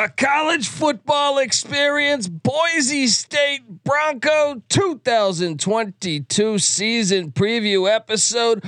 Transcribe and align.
The 0.00 0.08
college 0.16 0.66
football 0.66 1.36
experience, 1.36 2.26
Boise 2.26 3.06
State 3.06 3.84
Bronco 3.84 4.62
2022 4.70 6.58
season 6.58 7.32
preview 7.32 7.86
episode 7.86 8.64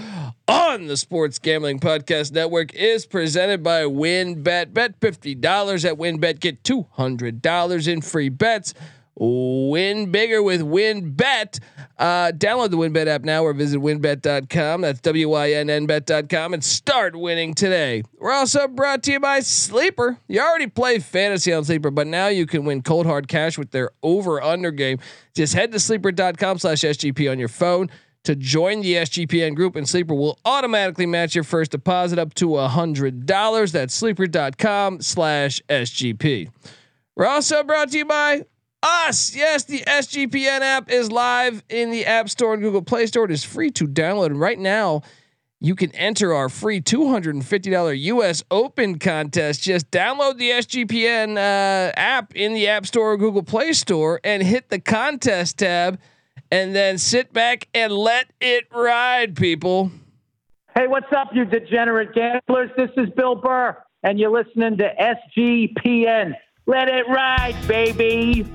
on 0.46 0.88
the 0.88 0.96
Sports 0.98 1.38
Gambling 1.38 1.80
Podcast 1.80 2.32
Network 2.32 2.74
is 2.74 3.06
presented 3.06 3.62
by 3.62 3.84
WynnBET. 3.84 4.74
Bet 4.74 5.00
$50 5.00 5.90
at 5.90 5.96
WynnBET, 5.96 6.38
get 6.38 6.62
$200 6.64 7.88
in 7.88 8.02
free 8.02 8.28
bets. 8.28 8.74
Win 9.24 10.10
bigger 10.10 10.42
with 10.42 10.62
WynnBET. 10.62 11.60
Uh, 11.96 12.32
download 12.32 12.70
the 12.70 12.76
WynnBET 12.76 13.06
app 13.06 13.22
now 13.22 13.44
or 13.44 13.52
visit 13.52 13.78
winbet.com. 13.78 14.80
That's 14.80 15.00
W 15.00 15.28
Y 15.28 15.52
N 15.52 15.70
N 15.70 15.86
bet.com 15.86 16.54
and 16.54 16.64
start 16.64 17.14
winning 17.14 17.54
today. 17.54 18.02
We're 18.18 18.32
also 18.32 18.66
brought 18.66 19.04
to 19.04 19.12
you 19.12 19.20
by 19.20 19.38
Sleeper. 19.38 20.18
You 20.26 20.40
already 20.40 20.66
play 20.66 20.98
fantasy 20.98 21.52
on 21.52 21.64
Sleeper, 21.64 21.92
but 21.92 22.08
now 22.08 22.26
you 22.26 22.46
can 22.46 22.64
win 22.64 22.82
cold 22.82 23.06
hard 23.06 23.28
cash 23.28 23.56
with 23.56 23.70
their 23.70 23.90
over 24.02 24.42
under 24.42 24.72
game. 24.72 24.98
Just 25.34 25.54
head 25.54 25.70
to 25.70 25.78
sleeper.com 25.78 26.58
slash 26.58 26.80
SGP 26.80 27.30
on 27.30 27.38
your 27.38 27.46
phone 27.46 27.90
to 28.24 28.34
join 28.34 28.80
the 28.80 28.94
SGPN 28.94 29.54
group, 29.54 29.76
and 29.76 29.88
Sleeper 29.88 30.16
will 30.16 30.40
automatically 30.44 31.06
match 31.06 31.36
your 31.36 31.44
first 31.44 31.70
deposit 31.70 32.18
up 32.18 32.34
to 32.34 32.58
a 32.58 32.68
$100. 32.68 33.70
That's 33.70 33.94
sleeper.com 33.94 35.00
slash 35.00 35.62
SGP. 35.68 36.50
We're 37.14 37.26
also 37.26 37.62
brought 37.62 37.90
to 37.92 37.98
you 37.98 38.04
by 38.04 38.46
us. 38.82 39.34
Yes, 39.34 39.64
the 39.64 39.80
SGPN 39.80 40.60
app 40.60 40.90
is 40.90 41.10
live 41.10 41.62
in 41.68 41.90
the 41.90 42.06
App 42.06 42.28
Store 42.28 42.54
and 42.54 42.62
Google 42.62 42.82
Play 42.82 43.06
Store. 43.06 43.24
It 43.24 43.30
is 43.30 43.44
free 43.44 43.70
to 43.72 43.86
download. 43.86 44.26
And 44.26 44.40
right 44.40 44.58
now, 44.58 45.02
you 45.60 45.76
can 45.76 45.94
enter 45.94 46.34
our 46.34 46.48
free 46.48 46.80
$250 46.80 48.02
US 48.02 48.42
Open 48.50 48.98
contest. 48.98 49.62
Just 49.62 49.90
download 49.90 50.36
the 50.36 50.50
SGPN 50.50 51.36
uh, 51.36 51.92
app 51.96 52.34
in 52.34 52.52
the 52.52 52.66
App 52.66 52.84
Store 52.86 53.12
or 53.12 53.16
Google 53.16 53.44
Play 53.44 53.72
Store 53.72 54.20
and 54.24 54.42
hit 54.42 54.70
the 54.70 54.80
contest 54.80 55.58
tab 55.58 56.00
and 56.50 56.74
then 56.74 56.98
sit 56.98 57.32
back 57.32 57.68
and 57.74 57.92
let 57.92 58.26
it 58.40 58.64
ride, 58.74 59.36
people. 59.36 59.92
Hey, 60.74 60.86
what's 60.86 61.12
up, 61.16 61.28
you 61.32 61.44
degenerate 61.44 62.12
gamblers? 62.14 62.70
This 62.76 62.90
is 62.96 63.08
Bill 63.10 63.34
Burr, 63.34 63.76
and 64.02 64.18
you're 64.18 64.30
listening 64.30 64.78
to 64.78 64.90
SGPN. 65.38 66.34
Let 66.66 66.88
it 66.88 67.06
ride, 67.08 67.56
baby. 67.68 68.46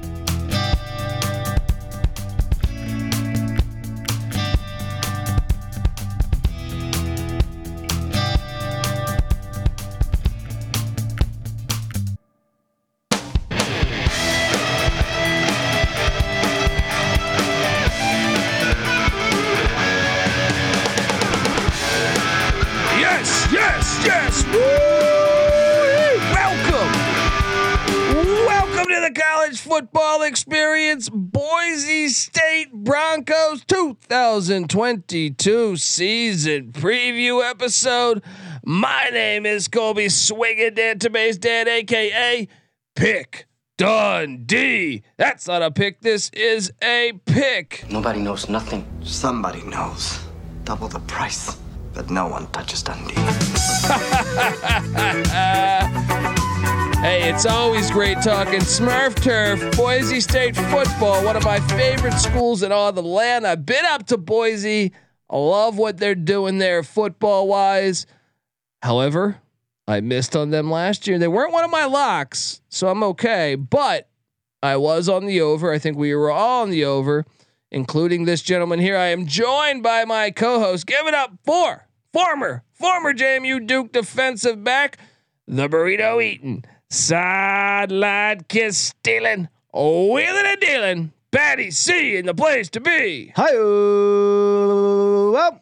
2022 34.37 35.77
season 35.77 36.71
preview 36.71 37.43
episode. 37.43 38.21
My 38.63 39.09
name 39.11 39.47
is 39.47 39.67
Colby 39.67 40.09
Swinging 40.09 40.75
Database 40.75 41.39
Dad, 41.39 41.67
aka 41.67 42.47
Pick 42.95 43.47
Dundee. 43.79 45.01
That's 45.17 45.47
not 45.47 45.63
a 45.63 45.71
pick. 45.71 46.01
This 46.01 46.29
is 46.33 46.71
a 46.83 47.13
pick. 47.25 47.85
Nobody 47.89 48.19
knows 48.19 48.47
nothing. 48.47 48.85
Somebody 49.01 49.63
knows. 49.63 50.19
Double 50.65 50.87
the 50.87 50.99
price. 50.99 51.57
But 51.95 52.11
no 52.11 52.27
one 52.27 52.45
touches 52.51 52.83
Dundee. 52.83 53.15
Hey, 57.01 57.29
it's 57.29 57.45
always 57.45 57.91
great 57.91 58.21
talking 58.21 58.59
Smurf 58.59 59.15
Turf, 59.21 59.77
Boise 59.77 60.19
State 60.19 60.55
football, 60.55 61.23
one 61.23 61.35
of 61.35 61.43
my 61.43 61.59
favorite 61.61 62.13
schools 62.13 62.63
in 62.63 62.71
all 62.71 62.91
the 62.91 63.03
land. 63.03 63.45
I've 63.45 63.65
been 63.65 63.85
up 63.85 64.07
to 64.07 64.17
Boise. 64.17 64.91
I 65.29 65.37
love 65.37 65.77
what 65.77 65.97
they're 65.97 66.15
doing 66.15 66.57
there 66.57 66.83
football 66.83 67.47
wise. 67.47 68.07
However, 68.81 69.37
I 69.87 70.01
missed 70.01 70.35
on 70.35 70.49
them 70.49 70.71
last 70.71 71.07
year. 71.07 71.19
They 71.19 71.27
weren't 71.27 71.53
one 71.53 71.63
of 71.63 71.71
my 71.71 71.85
locks, 71.85 72.61
so 72.67 72.89
I'm 72.89 73.03
okay. 73.03 73.55
But 73.55 74.09
I 74.63 74.75
was 74.77 75.07
on 75.07 75.25
the 75.27 75.39
over. 75.39 75.71
I 75.71 75.79
think 75.79 75.97
we 75.97 76.15
were 76.15 76.31
all 76.31 76.63
on 76.63 76.71
the 76.71 76.83
over, 76.83 77.25
including 77.71 78.25
this 78.25 78.41
gentleman 78.41 78.79
here. 78.79 78.97
I 78.97 79.07
am 79.07 79.27
joined 79.27 79.83
by 79.83 80.03
my 80.05 80.31
co-host. 80.31 80.87
Give 80.87 81.05
it 81.05 81.13
up 81.13 81.33
for 81.45 81.87
former, 82.11 82.63
former 82.73 83.13
JMU 83.13 83.65
Duke 83.67 83.91
defensive 83.91 84.63
back, 84.63 84.97
the 85.47 85.69
burrito 85.69 86.23
eating, 86.23 86.65
sideline 86.89 88.41
kiss 88.47 88.77
stealing, 88.77 89.47
wheeling 89.73 90.45
and 90.45 90.59
dealing. 90.59 91.11
Patty 91.31 91.71
C 91.71 92.15
in 92.15 92.25
the 92.25 92.33
place 92.33 92.69
to 92.69 92.79
be. 92.79 93.33
Hi, 93.35 93.53
well, 93.53 95.61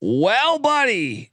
Well, 0.00 0.58
buddy. 0.58 1.30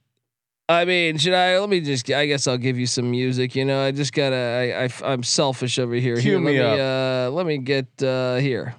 I 0.68 0.84
mean, 0.84 1.18
should 1.18 1.34
I? 1.34 1.58
Let 1.58 1.68
me 1.68 1.80
just. 1.80 2.08
I 2.10 2.26
guess 2.26 2.46
I'll 2.46 2.56
give 2.56 2.78
you 2.78 2.86
some 2.86 3.10
music. 3.10 3.54
You 3.56 3.64
know, 3.64 3.84
I 3.84 3.90
just 3.90 4.14
gotta. 4.14 4.76
I, 4.78 5.06
I 5.06 5.12
am 5.12 5.22
selfish 5.22 5.78
over 5.78 5.94
here. 5.94 6.16
Cue 6.16 6.30
here, 6.30 6.40
me 6.40 6.60
let 6.60 6.76
me. 6.76 6.80
Uh, 6.80 7.30
let 7.30 7.46
me 7.46 7.58
get 7.58 7.86
uh, 8.02 8.36
here. 8.36 8.74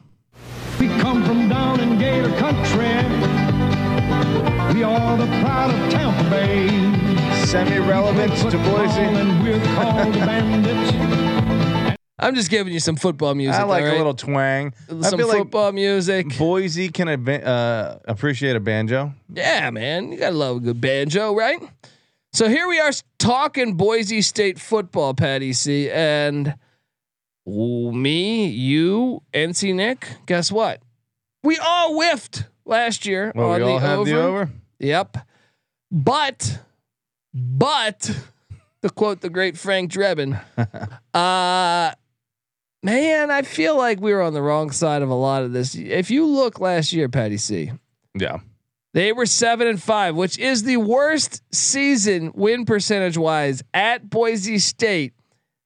We 0.79 0.87
come 0.87 1.23
from 1.25 1.49
down 1.49 1.79
in 1.81 1.99
Gator 1.99 2.35
Country. 2.37 2.87
We 4.73 4.83
are 4.83 5.17
the 5.17 5.27
pride 5.41 5.69
of 5.69 5.91
Tampa 5.91 6.29
Bay. 6.29 6.30
Semi-relevant 7.51 8.33
to 8.49 8.57
Boise. 8.59 9.01
And 9.01 9.43
we're 9.43 9.59
called 9.75 10.13
the 10.13 10.19
Bandits. 10.19 11.97
I'm 12.17 12.33
just 12.33 12.49
giving 12.49 12.71
you 12.71 12.79
some 12.79 12.95
football 12.95 13.35
music. 13.35 13.59
I 13.59 13.63
like 13.63 13.81
all 13.81 13.87
a 13.87 13.91
right? 13.91 13.97
little 13.97 14.13
twang. 14.13 14.73
I 14.89 15.01
some 15.01 15.19
feel 15.19 15.27
like 15.27 15.39
football 15.39 15.73
music. 15.73 16.37
Boise 16.37 16.87
can 16.87 17.07
adva- 17.09 17.45
uh, 17.45 17.99
appreciate 18.05 18.55
a 18.55 18.61
banjo. 18.61 19.13
Yeah, 19.33 19.69
man, 19.69 20.13
you 20.13 20.17
gotta 20.17 20.33
love 20.35 20.57
a 20.57 20.59
good 20.61 20.79
banjo, 20.79 21.35
right? 21.35 21.59
So 22.31 22.47
here 22.47 22.69
we 22.69 22.79
are 22.79 22.91
talking 23.19 23.73
Boise 23.73 24.21
State 24.21 24.57
football, 24.57 25.13
Patty 25.13 25.51
C, 25.51 25.89
and 25.91 26.55
me, 27.45 28.45
you, 28.47 29.23
NC 29.33 29.75
Nick. 29.75 30.07
Guess 30.25 30.53
what? 30.53 30.81
We 31.43 31.57
all 31.57 31.95
whiffed 31.95 32.45
last 32.63 33.05
year 33.05 33.33
Well, 33.35 33.49
on 33.49 33.59
we 33.61 33.67
all 33.67 33.79
the 33.79 33.85
have 33.85 33.99
over. 33.99 34.09
the 34.09 34.21
over. 34.21 34.49
Yep. 34.79 35.17
But, 35.91 36.59
but, 37.33 38.11
to 38.81 38.89
quote 38.89 39.21
the 39.21 39.29
great 39.29 39.57
Frank 39.57 39.91
Drebin, 39.91 40.41
uh, 41.13 41.91
man, 42.83 43.31
I 43.31 43.41
feel 43.43 43.77
like 43.77 43.99
we 44.01 44.13
were 44.13 44.21
on 44.21 44.33
the 44.33 44.41
wrong 44.41 44.71
side 44.71 45.01
of 45.01 45.09
a 45.09 45.13
lot 45.15 45.43
of 45.43 45.53
this. 45.53 45.75
If 45.75 46.11
you 46.11 46.25
look 46.25 46.59
last 46.59 46.91
year, 46.93 47.07
Patty 47.09 47.37
C, 47.37 47.71
Yeah. 48.17 48.39
they 48.93 49.11
were 49.13 49.25
seven 49.25 49.67
and 49.67 49.81
five, 49.81 50.15
which 50.15 50.37
is 50.39 50.63
the 50.63 50.77
worst 50.77 51.41
season 51.53 52.31
win 52.35 52.65
percentage 52.65 53.17
wise 53.17 53.63
at 53.73 54.09
Boise 54.09 54.59
State 54.59 55.13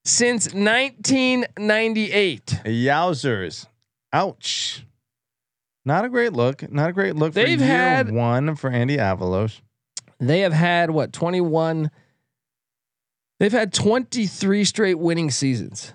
since 0.04 0.54
1998. 0.54 2.46
Yowzers. 2.66 3.68
Ouch. 4.14 4.86
Not 5.84 6.06
a 6.06 6.10
great 6.10 6.34
look. 6.34 6.72
Not 6.72 6.90
a 6.90 6.94
great 6.94 7.16
look 7.16 7.34
They've 7.34 7.58
for 7.60 7.66
year 7.66 7.76
had- 7.76 8.12
one 8.12 8.56
for 8.56 8.70
Andy 8.70 8.98
Avalos. 8.98 9.62
They 10.20 10.40
have 10.42 10.54
had 10.54 10.92
what 10.92 11.12
21. 11.14 11.92
They've 13.40 13.52
had 13.52 13.74
23 13.74 14.64
straight 14.64 15.00
winning 15.00 15.30
seasons. 15.32 15.94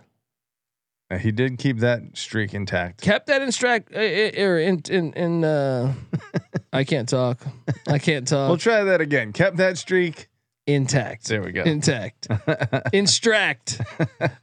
He 1.20 1.32
did 1.32 1.58
keep 1.58 1.78
that 1.78 2.02
streak 2.16 2.54
intact. 2.54 3.00
Kept 3.00 3.26
that 3.26 3.42
in 3.42 3.48
strack 3.48 3.86
uh, 3.92 4.40
or 4.42 4.58
in 4.60 4.80
in 4.88 5.12
in. 5.14 5.44
Uh, 5.44 5.94
I 6.72 6.84
can't 6.84 7.08
talk. 7.08 7.40
I 7.88 7.98
can't 7.98 8.28
talk. 8.28 8.48
We'll 8.48 8.58
try 8.58 8.84
that 8.84 9.00
again. 9.00 9.32
Kept 9.32 9.56
that 9.56 9.76
streak 9.76 10.28
intact. 10.68 11.26
There 11.26 11.42
we 11.42 11.50
go. 11.50 11.62
Intact. 11.64 12.28
Instract. 12.92 13.80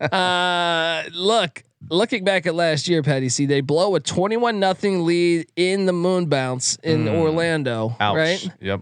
Uh, 0.01 1.03
look, 1.13 1.63
looking 1.89 2.25
back 2.25 2.45
at 2.45 2.53
last 2.53 2.89
year, 2.89 3.01
Patty 3.01 3.29
C, 3.29 3.45
they 3.45 3.61
blow 3.61 3.95
a 3.95 4.01
21 4.01 4.59
nothing 4.59 5.05
lead 5.05 5.47
in 5.55 5.85
the 5.85 5.93
moon 5.93 6.25
bounce 6.25 6.75
in 6.83 7.05
Mm. 7.05 7.15
Orlando. 7.15 7.95
Ouch. 7.97 8.15
Right? 8.17 8.49
Yep. 8.59 8.81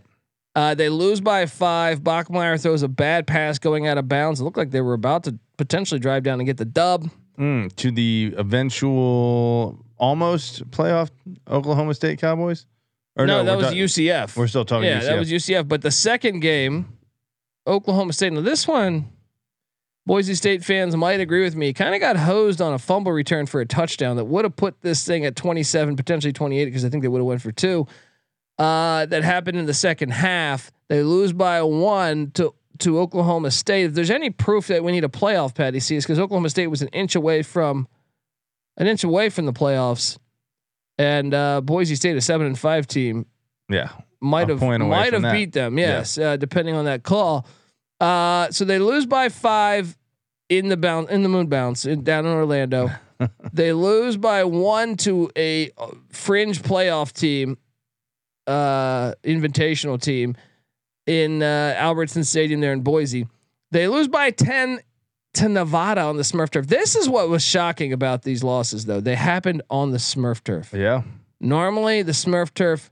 Uh, 0.56 0.74
they 0.74 0.88
lose 0.90 1.20
by 1.20 1.46
five. 1.46 2.02
Bachmeier 2.02 2.62
throws 2.62 2.82
a 2.82 2.88
bad 2.88 3.28
pass 3.28 3.60
going 3.60 3.88
out 3.88 3.98
of 3.98 4.08
bounds. 4.08 4.40
It 4.40 4.46
looked 4.46 4.58
like 4.58 4.72
they 4.72 4.82
were 4.82 4.94
about 4.94 5.26
to 5.26 5.38
potentially 5.58 6.00
drive 6.00 6.24
down 6.24 6.40
and 6.40 6.48
get 6.48 6.58
the 6.58 6.66
dub. 6.66 7.10
Mm, 7.38 7.76
to 7.76 7.92
the 7.92 8.34
eventual 8.38 9.84
almost 9.98 10.70
playoff 10.72 11.10
Oklahoma 11.50 11.94
State 11.94 12.20
Cowboys. 12.20 12.66
Or 13.18 13.26
no, 13.26 13.44
that 13.44 13.58
was 13.58 13.68
ta- 13.68 13.74
UCF. 13.74 14.36
We're 14.38 14.48
still 14.48 14.66
talking. 14.66 14.88
yeah, 14.90 15.00
that 15.02 15.20
was 15.20 15.32
UCF. 15.32 15.68
But 15.68 15.82
the 15.82 15.92
second 15.92 16.40
game, 16.40 16.98
Oklahoma 17.68 18.14
State. 18.14 18.34
Now 18.34 18.42
this 18.42 18.68
one, 18.68 19.10
Boise 20.06 20.36
State 20.36 20.64
fans 20.64 20.96
might 20.96 21.20
agree 21.20 21.44
with 21.44 21.56
me. 21.56 21.74
Kind 21.74 21.96
of 21.96 22.02
got 22.02 22.16
hosed 22.18 22.62
on 22.62 22.74
a 22.74 22.80
fumble 22.80 23.12
return 23.12 23.46
for 23.46 23.62
a 23.62 23.66
touchdown 23.66 24.18
that 24.18 24.26
would 24.26 24.46
have 24.46 24.56
put 24.56 24.82
this 24.82 25.06
thing 25.06 25.26
at 25.26 25.36
27, 25.36 25.96
potentially 25.96 26.34
28, 26.34 26.66
because 26.66 26.86
I 26.86 26.90
think 26.90 27.02
they 27.04 27.08
would 27.08 27.20
have 27.20 27.26
went 27.26 27.42
for 27.42 27.52
two. 27.52 27.88
Uh, 28.58 29.06
that 29.08 29.24
happened 29.24 29.58
in 29.58 29.66
the 29.66 29.74
second 29.74 30.12
half. 30.12 30.72
They 30.88 31.04
lose 31.04 31.34
by 31.34 31.62
one 31.62 32.32
to 32.32 32.54
to 32.80 33.00
Oklahoma 33.00 33.52
State. 33.52 33.86
If 33.86 33.94
there's 33.94 34.12
any 34.12 34.30
proof 34.30 34.68
that 34.68 34.84
we 34.84 34.92
need 34.92 35.04
a 35.04 35.10
playoff, 35.10 35.56
Patty 35.56 35.80
C, 35.80 35.96
is 35.96 36.06
because 36.06 36.20
Oklahoma 36.20 36.50
State 36.50 36.68
was 36.68 36.82
an 36.82 36.90
inch 36.90 37.16
away 37.16 37.42
from 37.42 37.88
an 38.78 38.88
inch 38.88 39.04
away 39.04 39.30
from 39.30 39.46
the 39.46 39.54
playoffs, 39.54 40.18
and 40.98 41.34
uh, 41.34 41.62
Boise 41.62 41.96
State, 41.96 42.16
a 42.16 42.22
seven 42.22 42.48
and 42.48 42.58
five 42.58 42.88
team, 42.88 43.26
yeah. 43.70 43.90
might 44.22 44.50
have 44.50 44.62
might 44.62 45.14
have 45.14 45.34
beat 45.34 45.54
them. 45.54 45.78
Yes, 45.78 46.18
uh, 46.18 46.38
depending 46.38 46.76
on 46.76 46.86
that 46.86 47.04
call. 47.04 47.46
Uh, 48.00 48.52
so 48.52 48.66
they 48.66 48.80
lose 48.80 49.06
by 49.06 49.30
five 49.30 49.98
in 50.50 50.68
the 50.68 50.78
bounce 50.78 51.10
in 51.10 51.24
the 51.24 51.30
moon 51.30 51.48
bounce 51.48 51.86
in, 51.86 52.04
down 52.04 52.26
in 52.26 52.32
Orlando. 52.32 52.90
they 53.54 53.72
lose 53.72 54.18
by 54.18 54.44
one 54.44 54.98
to 54.98 55.30
a 55.36 55.72
uh, 55.78 55.88
fringe 56.10 56.62
playoff 56.62 57.14
team, 57.14 57.58
uh, 58.48 59.14
invitational 59.24 60.02
team 60.02 60.36
in 61.06 61.42
uh, 61.42 61.76
Albertson 61.78 62.24
Stadium 62.24 62.62
there 62.62 62.74
in 62.74 62.82
Boise. 62.82 63.28
They 63.72 63.88
lose 63.88 64.08
by 64.08 64.32
ten 64.32 64.80
to 65.36 65.50
Nevada 65.50 66.02
on 66.02 66.18
the 66.18 66.24
Smurf 66.24 66.50
turf. 66.50 66.68
This 66.68 66.96
is 66.96 67.10
what 67.10 67.30
was 67.30 67.44
shocking 67.44 67.94
about 67.94 68.24
these 68.24 68.44
losses, 68.44 68.86
though. 68.86 69.02
They 69.02 69.16
happened 69.16 69.62
on 69.70 69.92
the 69.92 69.98
Smurf 69.98 70.44
turf. 70.44 70.74
Yeah. 70.74 71.04
Normally, 71.40 72.02
the 72.02 72.14
Smurf 72.14 72.54
turf. 72.54 72.92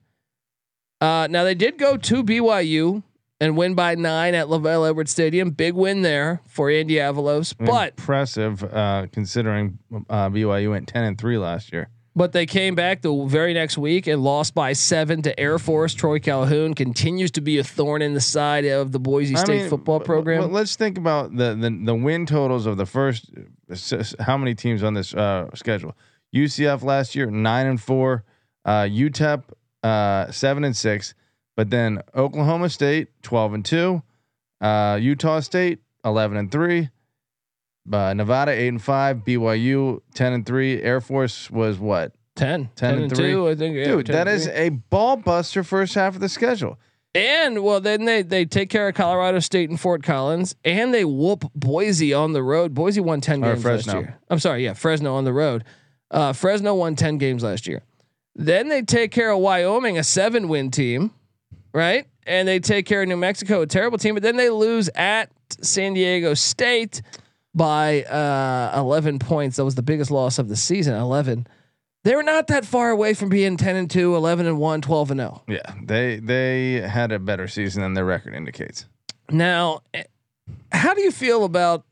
Uh, 1.00 1.28
now 1.30 1.44
they 1.44 1.56
did 1.56 1.78
go 1.78 1.98
to 1.98 2.24
BYU 2.24 3.04
and 3.40 3.58
win 3.58 3.76
by 3.76 3.96
nine 3.96 4.36
at 4.36 4.48
LaVell 4.48 4.90
Edwards 4.90 5.12
Stadium. 5.12 5.50
Big 5.52 5.74
win 5.74 6.02
there 6.02 6.42
for 6.48 6.70
Andy 6.70 6.96
Avalos, 6.96 7.54
but 7.58 7.94
impressive 7.98 8.64
uh, 8.64 9.08
considering 9.12 9.80
uh, 10.10 10.30
BYU 10.30 10.72
went 10.72 10.88
ten 10.88 11.04
and 11.04 11.18
three 11.18 11.38
last 11.38 11.74
year. 11.74 11.90
But 12.16 12.32
they 12.32 12.46
came 12.46 12.76
back 12.76 13.02
the 13.02 13.26
very 13.28 13.54
next 13.54 13.78
week 13.78 14.08
and 14.08 14.22
lost 14.24 14.54
by 14.54 14.74
seven 14.74 15.22
to 15.24 15.40
Air 15.40 15.58
Force. 15.60 15.94
Troy 15.94 16.20
Calhoun 16.20 16.74
continues 16.74 17.32
to 17.32 17.42
be 17.42 17.58
a 17.58 17.64
thorn 17.64 18.02
in 18.02 18.14
the 18.14 18.22
side 18.22 18.66
of 18.66 18.92
the 18.92 19.00
Boise 19.00 19.36
I 19.36 19.40
State 19.40 19.62
mean, 19.62 19.70
football 19.70 20.00
program. 20.00 20.42
But 20.42 20.52
let's 20.52 20.76
think 20.76 20.98
about 20.98 21.36
the, 21.36 21.56
the 21.56 21.70
the 21.86 21.96
win 21.96 22.26
totals 22.26 22.66
of 22.66 22.78
the 22.78 22.86
first. 22.86 23.32
s- 23.70 24.16
How 24.20 24.38
many 24.38 24.54
teams 24.56 24.84
on 24.84 24.94
this 24.94 25.14
uh, 25.14 25.50
schedule? 25.56 25.96
UCF 26.36 26.84
last 26.84 27.16
year 27.16 27.30
nine 27.30 27.68
and 27.68 27.82
four, 27.82 28.24
uh, 28.66 28.84
UTEP 28.84 29.44
uh, 29.84 30.32
seven 30.32 30.64
and 30.64 30.76
six, 30.76 31.14
but 31.56 31.70
then 31.70 32.02
Oklahoma 32.16 32.70
State 32.70 33.08
twelve 33.22 33.54
and 33.54 33.64
two, 33.66 34.02
uh, 34.62 34.98
Utah 35.02 35.40
State 35.40 35.80
eleven 36.06 36.38
and 36.38 36.52
three, 36.52 36.90
uh, 37.92 38.14
Nevada 38.14 38.52
eight 38.52 38.68
and 38.70 38.82
five, 38.82 39.18
BYU 39.18 40.02
ten 40.14 40.34
and 40.34 40.46
three, 40.46 40.82
Air 40.82 41.02
Force 41.02 41.50
was 41.52 41.80
what? 41.80 42.14
10, 42.36 42.72
10 42.76 42.98
and 42.98 43.16
three. 43.16 43.32
two, 43.32 43.48
I 43.48 43.54
think. 43.56 43.76
yeah, 43.76 43.86
Dude, 43.86 44.08
10 44.08 44.16
that 44.16 44.28
and 44.28 44.36
is 44.36 44.46
three. 44.46 44.54
a 44.56 44.70
ball 44.70 45.18
buster 45.18 45.64
first 45.64 45.94
half 45.94 46.16
of 46.16 46.20
the 46.22 46.28
schedule. 46.30 46.80
And 47.14 47.64
well, 47.64 47.80
then 47.80 48.06
they 48.06 48.24
they 48.24 48.44
take 48.46 48.72
care 48.72 48.88
of 48.88 48.96
Colorado 48.96 49.38
State 49.38 49.70
and 49.70 49.80
Fort 49.80 50.02
Collins, 50.02 50.56
and 50.66 50.92
they 50.92 51.06
whoop 51.06 51.46
Boise 51.54 52.12
on 52.12 52.34
the 52.34 52.42
road. 52.42 52.74
Boise 52.74 53.02
won 53.02 53.22
ten 53.22 53.44
Or 53.44 53.54
games 53.54 53.64
last 53.66 53.86
year. 53.88 54.18
I'm 54.32 54.40
sorry, 54.40 54.64
yeah, 54.64 54.74
Fresno 54.74 55.14
on 55.14 55.24
the 55.24 55.34
road. 55.34 55.64
Uh, 56.10 56.34
Fresno 56.34 56.74
won 56.74 56.96
ten 56.96 57.20
games 57.20 57.44
last 57.44 57.68
year. 57.68 57.84
Then 58.36 58.68
they 58.68 58.82
take 58.82 59.12
care 59.12 59.30
of 59.30 59.38
Wyoming, 59.42 60.00
a 60.00 60.04
seven 60.04 60.48
win 60.48 60.72
team, 60.72 61.12
right? 61.72 62.08
And 62.26 62.48
they 62.48 62.60
take 62.60 62.88
care 62.88 63.04
of 63.04 63.08
New 63.08 63.18
Mexico, 63.18 63.62
a 63.62 63.68
terrible 63.68 64.00
team. 64.00 64.16
But 64.16 64.24
then 64.24 64.38
they 64.38 64.50
lose 64.50 64.90
at 64.96 65.30
San 65.62 65.94
Diego 65.94 66.34
State 66.34 67.04
by 67.54 68.04
uh, 68.04 68.80
11 68.80 69.20
points. 69.20 69.58
That 69.58 69.66
was 69.66 69.76
the 69.76 69.84
biggest 69.84 70.12
loss 70.12 70.40
of 70.40 70.50
the 70.50 70.56
season. 70.56 70.96
11. 70.96 71.48
They 72.04 72.16
were 72.16 72.24
not 72.24 72.48
that 72.48 72.66
far 72.66 72.90
away 72.90 73.14
from 73.14 73.30
being 73.30 73.56
10 73.56 73.76
and 73.76 73.90
2, 73.90 74.16
11 74.16 74.46
and 74.46 74.58
1, 74.58 74.82
12 74.82 75.12
and 75.12 75.22
oh. 75.22 75.42
0. 75.48 75.60
Yeah, 75.60 75.74
they 75.82 76.20
they 76.20 76.82
had 76.82 77.12
a 77.12 77.20
better 77.20 77.48
season 77.48 77.82
than 77.82 77.94
their 77.94 78.06
record 78.06 78.34
indicates. 78.34 78.86
Now, 79.30 79.82
eh, 79.94 80.04
how 80.72 80.94
do 80.94 81.02
you 81.02 81.12
feel 81.12 81.46
about 81.46 81.86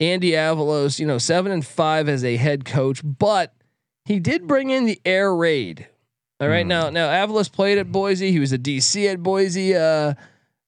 Andy 0.00 0.30
Avalos? 0.30 0.98
You 0.98 1.06
know, 1.06 1.18
seven 1.18 1.52
and 1.52 1.66
five 1.66 2.08
as 2.08 2.24
a 2.24 2.36
head 2.36 2.64
coach, 2.64 3.02
but 3.04 3.52
he 4.06 4.20
did 4.20 4.46
bring 4.46 4.70
in 4.70 4.86
the 4.86 5.00
air 5.04 5.34
raid. 5.34 5.86
All 6.40 6.48
right, 6.48 6.66
now 6.66 6.90
now 6.90 7.08
Avalos 7.08 7.50
played 7.50 7.78
at 7.78 7.92
Boise. 7.92 8.30
He 8.30 8.38
was 8.38 8.52
a 8.52 8.58
DC 8.58 9.10
at 9.10 9.22
Boise 9.22 9.74
uh, 9.74 10.14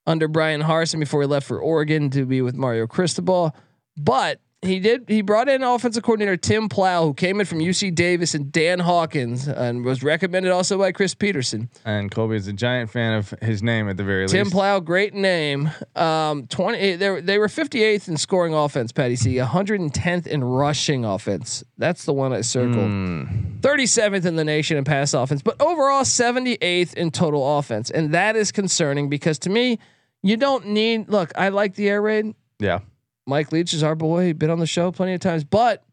under 0.07 0.29
Bryan 0.29 0.63
Harsin 0.63 0.99
before 0.99 1.23
he 1.23 1.27
left 1.27 1.47
for 1.47 1.59
Oregon 1.59 2.11
to 2.11 2.27
be 2.27 2.43
with 2.43 2.55
Mario 2.55 2.87
Cristobal. 2.87 3.55
But 3.99 4.41
he 4.61 4.81
did 4.81 5.05
he 5.07 5.23
brought 5.23 5.49
in 5.49 5.63
offensive 5.63 6.03
coordinator 6.03 6.37
Tim 6.37 6.69
Plough, 6.69 7.05
who 7.05 7.15
came 7.15 7.39
in 7.39 7.47
from 7.47 7.61
UC 7.61 7.95
Davis, 7.95 8.35
and 8.35 8.51
Dan 8.51 8.81
Hawkins, 8.81 9.47
and 9.47 9.85
was 9.85 10.03
recommended 10.03 10.51
also 10.51 10.77
by 10.77 10.91
Chris 10.91 11.15
Petersen. 11.15 11.69
And 11.85 12.11
Colby 12.11 12.35
is 12.35 12.49
a 12.49 12.53
giant 12.53 12.91
fan 12.91 13.15
of 13.15 13.33
his 13.41 13.63
name 13.63 13.89
at 13.89 13.97
the 13.97 14.03
very 14.03 14.27
Tim 14.27 14.39
least. 14.39 14.51
Tim 14.51 14.51
Plough, 14.51 14.81
great 14.81 15.15
name. 15.15 15.71
Um, 15.95 16.49
twenty. 16.49 16.97
They 16.97 17.21
they 17.21 17.39
were 17.39 17.47
58th 17.47 18.09
in 18.09 18.17
scoring 18.17 18.53
offense. 18.53 18.91
Patty 18.91 19.15
C. 19.15 19.37
110th 19.37 20.27
in 20.27 20.43
rushing 20.43 21.05
offense. 21.05 21.63
That's 21.77 22.05
the 22.05 22.13
one 22.13 22.33
I 22.33 22.41
circled. 22.41 22.75
Hmm. 22.75 23.25
37th 23.61 24.25
in 24.25 24.35
the 24.37 24.45
nation 24.45 24.77
in 24.77 24.83
pass 24.85 25.15
offense, 25.15 25.41
but 25.43 25.61
overall 25.61 26.03
78th 26.03 26.95
in 26.95 27.11
total 27.13 27.59
offense, 27.59 27.91
and 27.91 28.13
that 28.13 28.35
is 28.37 28.51
concerning 28.53 29.09
because 29.09 29.39
to 29.41 29.51
me, 29.51 29.79
you 30.23 30.37
don't 30.37 30.67
need. 30.67 31.09
Look, 31.09 31.31
I 31.37 31.51
like 31.51 31.75
the 31.77 31.89
air 31.89 32.03
raid. 32.03 32.35
yeah, 32.59 32.81
Mike 33.29 33.53
Leach 33.53 33.73
is 33.75 33.83
our 33.83 33.95
boy. 33.95 34.33
Been 34.33 34.51
on 34.51 34.59
the 34.59 34.67
show 34.67 34.91
plenty 34.91 35.13
of 35.13 35.21
times, 35.21 35.45
but 35.45 35.85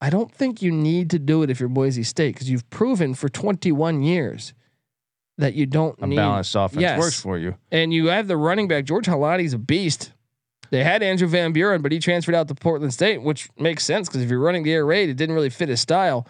I 0.00 0.10
don't 0.10 0.32
think 0.32 0.62
you 0.62 0.72
need 0.72 1.10
to 1.10 1.18
do 1.18 1.42
it 1.42 1.50
if 1.50 1.60
you're 1.60 1.68
Boise 1.68 2.02
State 2.02 2.34
because 2.34 2.48
you've 2.50 2.68
proven 2.70 3.14
for 3.14 3.28
21 3.28 4.02
years 4.02 4.54
that 5.38 5.54
you 5.54 5.66
don't 5.66 5.98
a 6.00 6.06
need 6.06 6.16
balanced 6.16 6.54
offense 6.54 6.80
Yes. 6.80 6.98
works 6.98 7.20
for 7.20 7.36
you. 7.38 7.54
and 7.70 7.92
you 7.92 8.06
have 8.06 8.26
the 8.28 8.36
running 8.36 8.68
back 8.68 8.84
George 8.84 9.06
Holani's 9.06 9.52
a 9.52 9.58
beast. 9.58 10.12
They 10.70 10.82
had 10.82 11.02
Andrew 11.02 11.28
Van 11.28 11.52
Buren, 11.52 11.82
but 11.82 11.92
he 11.92 11.98
transferred 11.98 12.34
out 12.34 12.48
to 12.48 12.54
Portland 12.54 12.92
State, 12.94 13.22
which 13.22 13.48
makes 13.58 13.84
sense 13.84 14.08
because 14.08 14.22
if 14.22 14.30
you're 14.30 14.40
running 14.40 14.62
the 14.62 14.72
air 14.72 14.84
raid, 14.86 15.08
it 15.10 15.14
didn't 15.14 15.34
really 15.34 15.50
fit 15.50 15.68
his 15.68 15.80
style. 15.80 16.26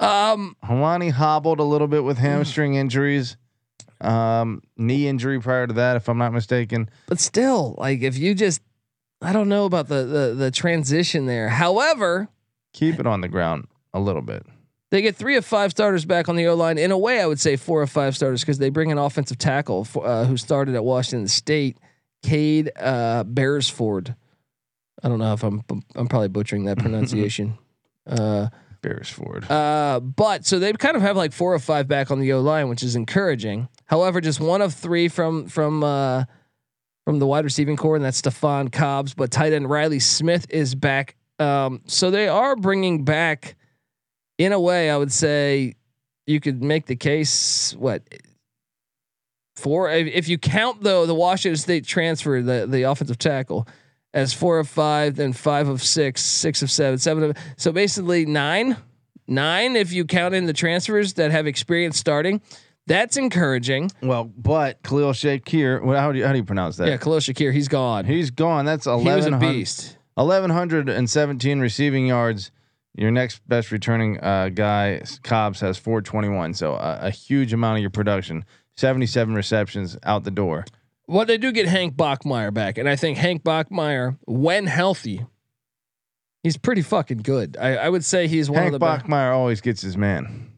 Um, 0.00 0.56
Holani 0.64 1.10
hobbled 1.10 1.60
a 1.60 1.64
little 1.64 1.86
bit 1.86 2.02
with 2.04 2.18
hamstring 2.28 2.74
injuries, 2.74 3.36
um, 4.00 4.62
knee 4.76 5.06
injury 5.06 5.40
prior 5.40 5.66
to 5.66 5.72
that, 5.74 5.96
if 5.96 6.08
I'm 6.08 6.18
not 6.18 6.32
mistaken. 6.32 6.90
but 7.06 7.20
still, 7.20 7.74
like 7.78 8.02
if 8.02 8.18
you 8.18 8.34
just, 8.34 8.60
I 9.22 9.32
don't 9.32 9.48
know 9.48 9.64
about 9.64 9.88
the 9.88 10.04
the 10.04 10.34
the 10.36 10.50
transition 10.50 11.26
there. 11.26 11.48
However, 11.48 12.28
Keep 12.74 12.98
it 13.00 13.06
on 13.06 13.20
the 13.20 13.28
ground 13.28 13.68
a 13.92 14.00
little 14.00 14.22
bit. 14.22 14.44
They 14.90 15.00
get 15.02 15.16
three 15.16 15.36
of 15.36 15.44
five 15.44 15.70
starters 15.70 16.04
back 16.04 16.28
on 16.28 16.36
the 16.36 16.46
O 16.48 16.54
line. 16.54 16.76
In 16.78 16.90
a 16.90 16.98
way, 16.98 17.20
I 17.20 17.26
would 17.26 17.40
say 17.40 17.56
four 17.56 17.82
of 17.82 17.90
five 17.90 18.14
starters 18.16 18.40
because 18.42 18.58
they 18.58 18.68
bring 18.70 18.90
an 18.92 18.98
offensive 18.98 19.38
tackle 19.38 19.84
for, 19.84 20.06
uh, 20.06 20.24
who 20.24 20.36
started 20.36 20.74
at 20.74 20.84
Washington 20.84 21.28
State, 21.28 21.78
Cade 22.22 22.70
uh, 22.78 23.24
Beresford. 23.24 24.14
I 25.02 25.08
don't 25.08 25.18
know 25.18 25.32
if 25.32 25.42
I'm 25.42 25.62
I'm 25.94 26.08
probably 26.08 26.28
butchering 26.28 26.64
that 26.64 26.78
pronunciation. 26.84 27.58
uh, 28.06 28.48
Beresford. 28.82 29.50
uh, 29.50 30.00
but 30.00 30.44
so 30.44 30.58
they 30.58 30.72
kind 30.72 30.96
of 30.96 31.02
have 31.02 31.16
like 31.16 31.32
four 31.32 31.54
or 31.54 31.58
five 31.58 31.86
back 31.88 32.10
on 32.10 32.18
the 32.20 32.32
O 32.32 32.40
line, 32.40 32.68
which 32.68 32.82
is 32.82 32.96
encouraging. 32.96 33.68
However, 33.86 34.20
just 34.20 34.40
one 34.40 34.60
of 34.62 34.74
three 34.74 35.08
from 35.08 35.46
from 35.48 35.84
uh, 35.84 36.24
from 37.04 37.18
the 37.18 37.26
wide 37.26 37.44
receiving 37.44 37.76
core, 37.76 37.96
and 37.96 38.04
that's 38.04 38.18
Stefan 38.18 38.68
Cobbs. 38.68 39.14
But 39.14 39.30
tight 39.30 39.52
end 39.52 39.68
Riley 39.68 39.98
Smith 39.98 40.46
is 40.50 40.74
back. 40.74 41.16
Um, 41.38 41.82
so 41.86 42.10
they 42.10 42.28
are 42.28 42.56
bringing 42.56 43.04
back, 43.04 43.56
in 44.38 44.52
a 44.52 44.60
way, 44.60 44.90
I 44.90 44.96
would 44.96 45.12
say, 45.12 45.74
you 46.26 46.40
could 46.40 46.62
make 46.62 46.86
the 46.86 46.96
case. 46.96 47.74
What 47.74 48.02
four? 49.56 49.90
If, 49.90 50.06
if 50.06 50.28
you 50.28 50.38
count 50.38 50.82
though 50.82 51.06
the 51.06 51.14
Washington 51.14 51.56
State 51.56 51.84
transfer, 51.84 52.40
the 52.42 52.66
the 52.68 52.82
offensive 52.82 53.18
tackle. 53.18 53.66
As 54.14 54.34
four 54.34 54.58
of 54.58 54.68
five, 54.68 55.16
then 55.16 55.32
five 55.32 55.68
of 55.68 55.82
six, 55.82 56.22
six 56.22 56.60
of 56.60 56.70
seven, 56.70 56.98
seven 56.98 57.24
of 57.24 57.36
so 57.56 57.72
basically 57.72 58.26
nine, 58.26 58.76
nine 59.26 59.74
if 59.74 59.90
you 59.90 60.04
count 60.04 60.34
in 60.34 60.44
the 60.44 60.52
transfers 60.52 61.14
that 61.14 61.30
have 61.30 61.46
experience 61.46 61.96
starting. 61.96 62.42
That's 62.86 63.16
encouraging. 63.16 63.90
Well, 64.02 64.24
but 64.24 64.82
Khalil 64.82 65.12
Shakir, 65.12 65.82
well, 65.82 66.00
how 66.00 66.12
do 66.12 66.18
you 66.18 66.26
how 66.26 66.32
do 66.32 66.38
you 66.38 66.44
pronounce 66.44 66.76
that? 66.78 66.88
Yeah, 66.88 66.96
Khalil 66.96 67.18
Shakir, 67.18 67.52
he's 67.52 67.68
gone. 67.68 68.04
He's 68.04 68.30
gone. 68.30 68.64
That's 68.64 68.84
he 68.86 68.90
was 68.90 69.04
eleven 69.04 69.34
a 69.34 69.38
hundred. 69.38 69.52
beast. 69.52 69.96
1117 70.14 71.60
receiving 71.60 72.06
yards. 72.06 72.50
Your 72.94 73.10
next 73.10 73.40
best 73.48 73.70
returning 73.70 74.20
uh, 74.20 74.50
guy, 74.50 75.02
Cobbs, 75.22 75.60
has 75.60 75.78
421. 75.78 76.52
So 76.52 76.74
uh, 76.74 76.98
a 77.00 77.10
huge 77.10 77.54
amount 77.54 77.78
of 77.78 77.80
your 77.80 77.90
production. 77.90 78.44
77 78.76 79.34
receptions 79.34 79.96
out 80.02 80.24
the 80.24 80.30
door. 80.30 80.66
Well, 81.06 81.24
they 81.24 81.38
do 81.38 81.52
get 81.52 81.66
Hank 81.66 81.94
Bachmeier 81.94 82.52
back, 82.52 82.78
and 82.78 82.88
I 82.88 82.96
think 82.96 83.18
Hank 83.18 83.42
Bachmeier, 83.42 84.18
when 84.26 84.66
healthy, 84.66 85.26
he's 86.42 86.56
pretty 86.56 86.82
fucking 86.82 87.18
good. 87.18 87.56
I, 87.58 87.76
I 87.76 87.88
would 87.88 88.04
say 88.04 88.28
he's 88.28 88.48
one 88.50 88.62
Hank 88.62 88.74
of 88.74 88.80
the 88.80 88.86
best. 88.86 89.06
Bachmeier 89.06 89.34
always 89.34 89.60
gets 89.60 89.82
his 89.82 89.96
man. 89.96 90.52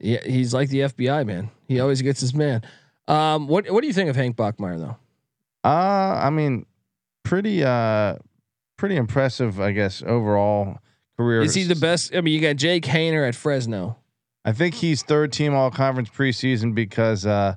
Yeah, 0.00 0.22
he's 0.24 0.52
like 0.52 0.68
the 0.70 0.80
FBI 0.80 1.26
man. 1.26 1.50
He 1.66 1.80
always 1.80 2.02
gets 2.02 2.20
his 2.20 2.34
man. 2.34 2.62
Um, 3.08 3.48
what 3.48 3.70
what 3.70 3.80
do 3.82 3.86
you 3.86 3.92
think 3.92 4.08
of 4.10 4.16
Hank 4.16 4.36
Bachmeier 4.36 4.78
though? 4.78 4.96
Uh, 5.62 6.20
I 6.22 6.30
mean, 6.30 6.66
pretty 7.22 7.64
uh, 7.64 8.16
pretty 8.76 8.96
impressive, 8.96 9.60
I 9.60 9.72
guess, 9.72 10.02
overall 10.02 10.78
career. 11.16 11.42
Is 11.42 11.54
he 11.54 11.64
the 11.64 11.76
best? 11.76 12.14
I 12.14 12.20
mean, 12.20 12.34
you 12.34 12.40
got 12.40 12.56
Jake 12.56 12.84
Haener 12.84 13.26
at 13.26 13.34
Fresno. 13.34 13.96
I 14.44 14.52
think 14.52 14.74
he's 14.74 15.02
third 15.02 15.32
team 15.32 15.54
all 15.54 15.70
conference 15.70 16.10
preseason 16.10 16.74
because 16.74 17.24
uh, 17.24 17.56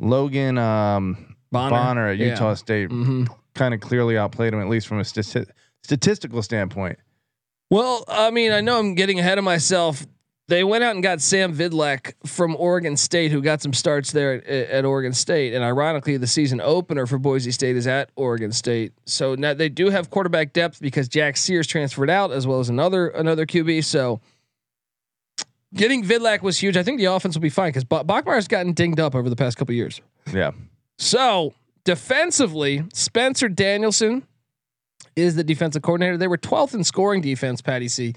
Logan 0.00 0.56
um, 0.58 1.36
Bonner, 1.52 1.70
Bonner, 1.70 2.08
at 2.08 2.18
Yeah. 2.18 2.28
Utah 2.30 2.54
State 2.54 2.90
hmm 2.90 3.24
kind 3.54 3.72
of 3.72 3.80
clearly 3.80 4.18
outplayed 4.18 4.52
him, 4.52 4.60
at 4.60 4.68
least 4.68 4.88
from 4.88 4.98
a 4.98 5.02
stati- 5.02 5.48
statistical 5.84 6.42
standpoint. 6.42 6.98
Well, 7.70 8.04
I 8.08 8.32
mean, 8.32 8.50
I 8.50 8.60
know 8.60 8.80
I'm 8.80 8.96
getting 8.96 9.20
ahead 9.20 9.38
of 9.38 9.44
myself. 9.44 10.04
They 10.46 10.62
went 10.62 10.84
out 10.84 10.94
and 10.94 11.02
got 11.02 11.22
Sam 11.22 11.54
Vidlak 11.54 12.12
from 12.26 12.54
Oregon 12.56 12.98
State, 12.98 13.32
who 13.32 13.40
got 13.40 13.62
some 13.62 13.72
starts 13.72 14.12
there 14.12 14.34
at, 14.34 14.68
at 14.68 14.84
Oregon 14.84 15.14
State. 15.14 15.54
And 15.54 15.64
ironically, 15.64 16.18
the 16.18 16.26
season 16.26 16.60
opener 16.60 17.06
for 17.06 17.18
Boise 17.18 17.50
State 17.50 17.76
is 17.76 17.86
at 17.86 18.10
Oregon 18.14 18.52
State. 18.52 18.92
So 19.06 19.34
now 19.34 19.54
they 19.54 19.70
do 19.70 19.88
have 19.88 20.10
quarterback 20.10 20.52
depth 20.52 20.80
because 20.80 21.08
Jack 21.08 21.38
Sears 21.38 21.66
transferred 21.66 22.10
out, 22.10 22.30
as 22.30 22.46
well 22.46 22.60
as 22.60 22.68
another 22.68 23.08
another 23.08 23.46
QB. 23.46 23.84
So 23.84 24.20
getting 25.72 26.04
Vidlak 26.04 26.42
was 26.42 26.58
huge. 26.58 26.76
I 26.76 26.82
think 26.82 26.98
the 26.98 27.06
offense 27.06 27.34
will 27.34 27.42
be 27.42 27.48
fine 27.48 27.70
because 27.70 27.84
Bachmeier's 27.84 28.48
gotten 28.48 28.74
dinged 28.74 29.00
up 29.00 29.14
over 29.14 29.30
the 29.30 29.36
past 29.36 29.56
couple 29.56 29.74
years. 29.74 30.02
Yeah. 30.30 30.50
So 30.98 31.54
defensively, 31.84 32.84
Spencer 32.92 33.48
Danielson 33.48 34.26
is 35.16 35.36
the 35.36 35.44
defensive 35.44 35.80
coordinator. 35.82 36.18
They 36.18 36.28
were 36.28 36.38
12th 36.38 36.74
in 36.74 36.84
scoring 36.84 37.22
defense, 37.22 37.62
Patty 37.62 37.88
C. 37.88 38.14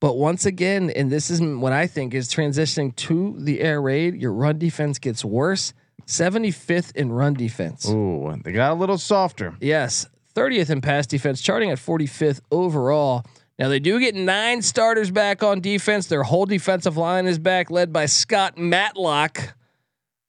But 0.00 0.16
once 0.16 0.46
again, 0.46 0.90
and 0.90 1.10
this 1.12 1.30
is 1.30 1.40
what 1.42 1.72
I 1.72 1.86
think 1.86 2.14
is 2.14 2.28
transitioning 2.28 2.96
to 2.96 3.36
the 3.38 3.60
air 3.60 3.82
raid, 3.82 4.20
your 4.20 4.32
run 4.32 4.58
defense 4.58 4.98
gets 4.98 5.24
worse. 5.24 5.74
75th 6.06 6.96
in 6.96 7.12
run 7.12 7.34
defense. 7.34 7.88
Ooh, 7.88 8.34
they 8.42 8.52
got 8.52 8.72
a 8.72 8.74
little 8.74 8.98
softer. 8.98 9.54
Yes. 9.60 10.06
30th 10.34 10.70
in 10.70 10.80
pass 10.80 11.06
defense, 11.06 11.42
charting 11.42 11.70
at 11.70 11.78
45th 11.78 12.40
overall. 12.50 13.24
Now 13.58 13.68
they 13.68 13.78
do 13.78 14.00
get 14.00 14.14
nine 14.14 14.62
starters 14.62 15.10
back 15.10 15.42
on 15.42 15.60
defense. 15.60 16.06
Their 16.06 16.22
whole 16.22 16.46
defensive 16.46 16.96
line 16.96 17.26
is 17.26 17.38
back, 17.38 17.70
led 17.70 17.92
by 17.92 18.06
Scott 18.06 18.56
Matlock. 18.56 19.54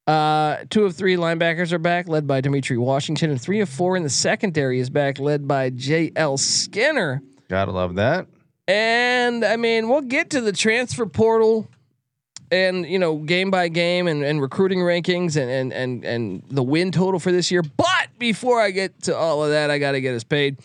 Uh, 0.05 0.65
two 0.69 0.83
of 0.83 0.95
three 0.95 1.15
linebackers 1.15 1.71
are 1.71 1.79
back, 1.79 2.09
led 2.09 2.27
by 2.27 2.41
Dimitri 2.41 2.77
Washington, 2.77 3.29
and 3.29 3.41
three 3.41 3.61
of 3.61 3.69
four 3.69 3.95
in 3.95 4.03
the 4.03 4.09
secondary 4.09 4.79
is 4.79 4.89
back, 4.89 5.19
led 5.19 5.47
by 5.47 5.69
J.L. 5.69 6.37
Skinner. 6.37 7.21
Gotta 7.47 7.71
love 7.71 7.95
that. 7.95 8.27
And 8.67 9.43
I 9.43 9.57
mean, 9.57 9.89
we'll 9.89 10.01
get 10.01 10.29
to 10.31 10.41
the 10.41 10.51
transfer 10.51 11.05
portal 11.05 11.67
and 12.51 12.85
you 12.85 12.99
know, 12.99 13.17
game 13.17 13.49
by 13.49 13.69
game 13.69 14.07
and, 14.07 14.23
and 14.23 14.41
recruiting 14.41 14.79
rankings 14.79 15.37
and, 15.37 15.49
and 15.49 15.73
and 15.73 16.05
and 16.05 16.43
the 16.49 16.63
win 16.63 16.91
total 16.91 17.19
for 17.19 17.31
this 17.31 17.49
year. 17.51 17.63
But 17.63 18.09
before 18.19 18.61
I 18.61 18.71
get 18.71 19.03
to 19.03 19.15
all 19.15 19.43
of 19.43 19.51
that, 19.51 19.71
I 19.71 19.77
gotta 19.79 20.01
get 20.01 20.13
us 20.15 20.23
paid. 20.23 20.57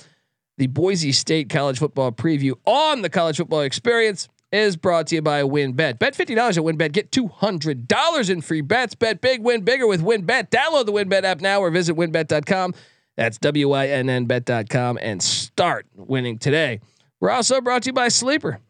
The 0.59 0.67
Boise 0.67 1.13
State 1.13 1.51
college 1.51 1.79
football 1.79 2.13
preview 2.13 2.55
on 2.65 3.03
the 3.03 3.11
college 3.11 3.37
football 3.37 3.61
experience 3.61 4.29
is 4.53 4.77
brought 4.77 5.09
to 5.09 5.17
you 5.17 5.23
by 5.23 5.43
WynnBET. 5.43 5.99
Bet 5.99 6.17
$50 6.17 6.37
at 6.37 6.65
WynnBET. 6.65 6.93
Get 6.93 7.11
$200 7.11 8.31
in 8.31 8.41
free 8.41 8.61
bets. 8.63 8.95
Bet 8.95 9.21
big, 9.21 9.43
win 9.43 9.63
bigger 9.63 9.87
with 9.87 10.03
WynnBET. 10.03 10.51
Download 10.51 10.87
the 10.87 10.93
WynnBET 10.93 11.25
app 11.25 11.41
now 11.41 11.61
or 11.61 11.71
visit 11.71 11.97
winbet.com. 11.97 12.75
That's 13.17 13.39
W 13.39 13.73
I 13.73 13.89
N 13.89 14.09
N 14.09 14.27
bet.com 14.27 14.99
and 15.01 15.23
start 15.23 15.87
winning 15.95 16.39
today. 16.39 16.81
We're 17.27 17.33
also 17.33 17.61
brought 17.61 17.83
to 17.83 17.89
you 17.89 17.93
by 17.93 18.07
Sleeper. 18.07 18.61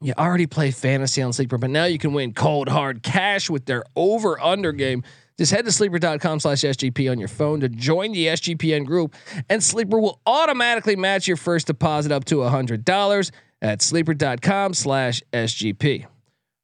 You 0.00 0.12
already 0.16 0.46
play 0.46 0.70
fantasy 0.70 1.20
on 1.22 1.32
Sleeper, 1.32 1.58
but 1.58 1.70
now 1.70 1.86
you 1.86 1.98
can 1.98 2.12
win 2.12 2.32
cold 2.32 2.68
hard 2.68 3.02
cash 3.02 3.50
with 3.50 3.64
their 3.64 3.82
over 3.96 4.40
under 4.40 4.70
game. 4.70 5.02
Just 5.38 5.50
head 5.50 5.64
to 5.64 5.72
sleeper.com 5.72 6.38
slash 6.38 6.60
SGP 6.60 7.10
on 7.10 7.18
your 7.18 7.26
phone 7.26 7.58
to 7.62 7.68
join 7.68 8.12
the 8.12 8.28
SGPN 8.28 8.86
group, 8.86 9.16
and 9.50 9.60
Sleeper 9.60 9.98
will 9.98 10.20
automatically 10.24 10.94
match 10.94 11.26
your 11.26 11.36
first 11.36 11.66
deposit 11.66 12.12
up 12.12 12.24
to 12.26 12.36
$100 12.36 13.30
at 13.60 13.82
sleeper.com 13.82 14.72
slash 14.72 15.20
SGP. 15.32 16.06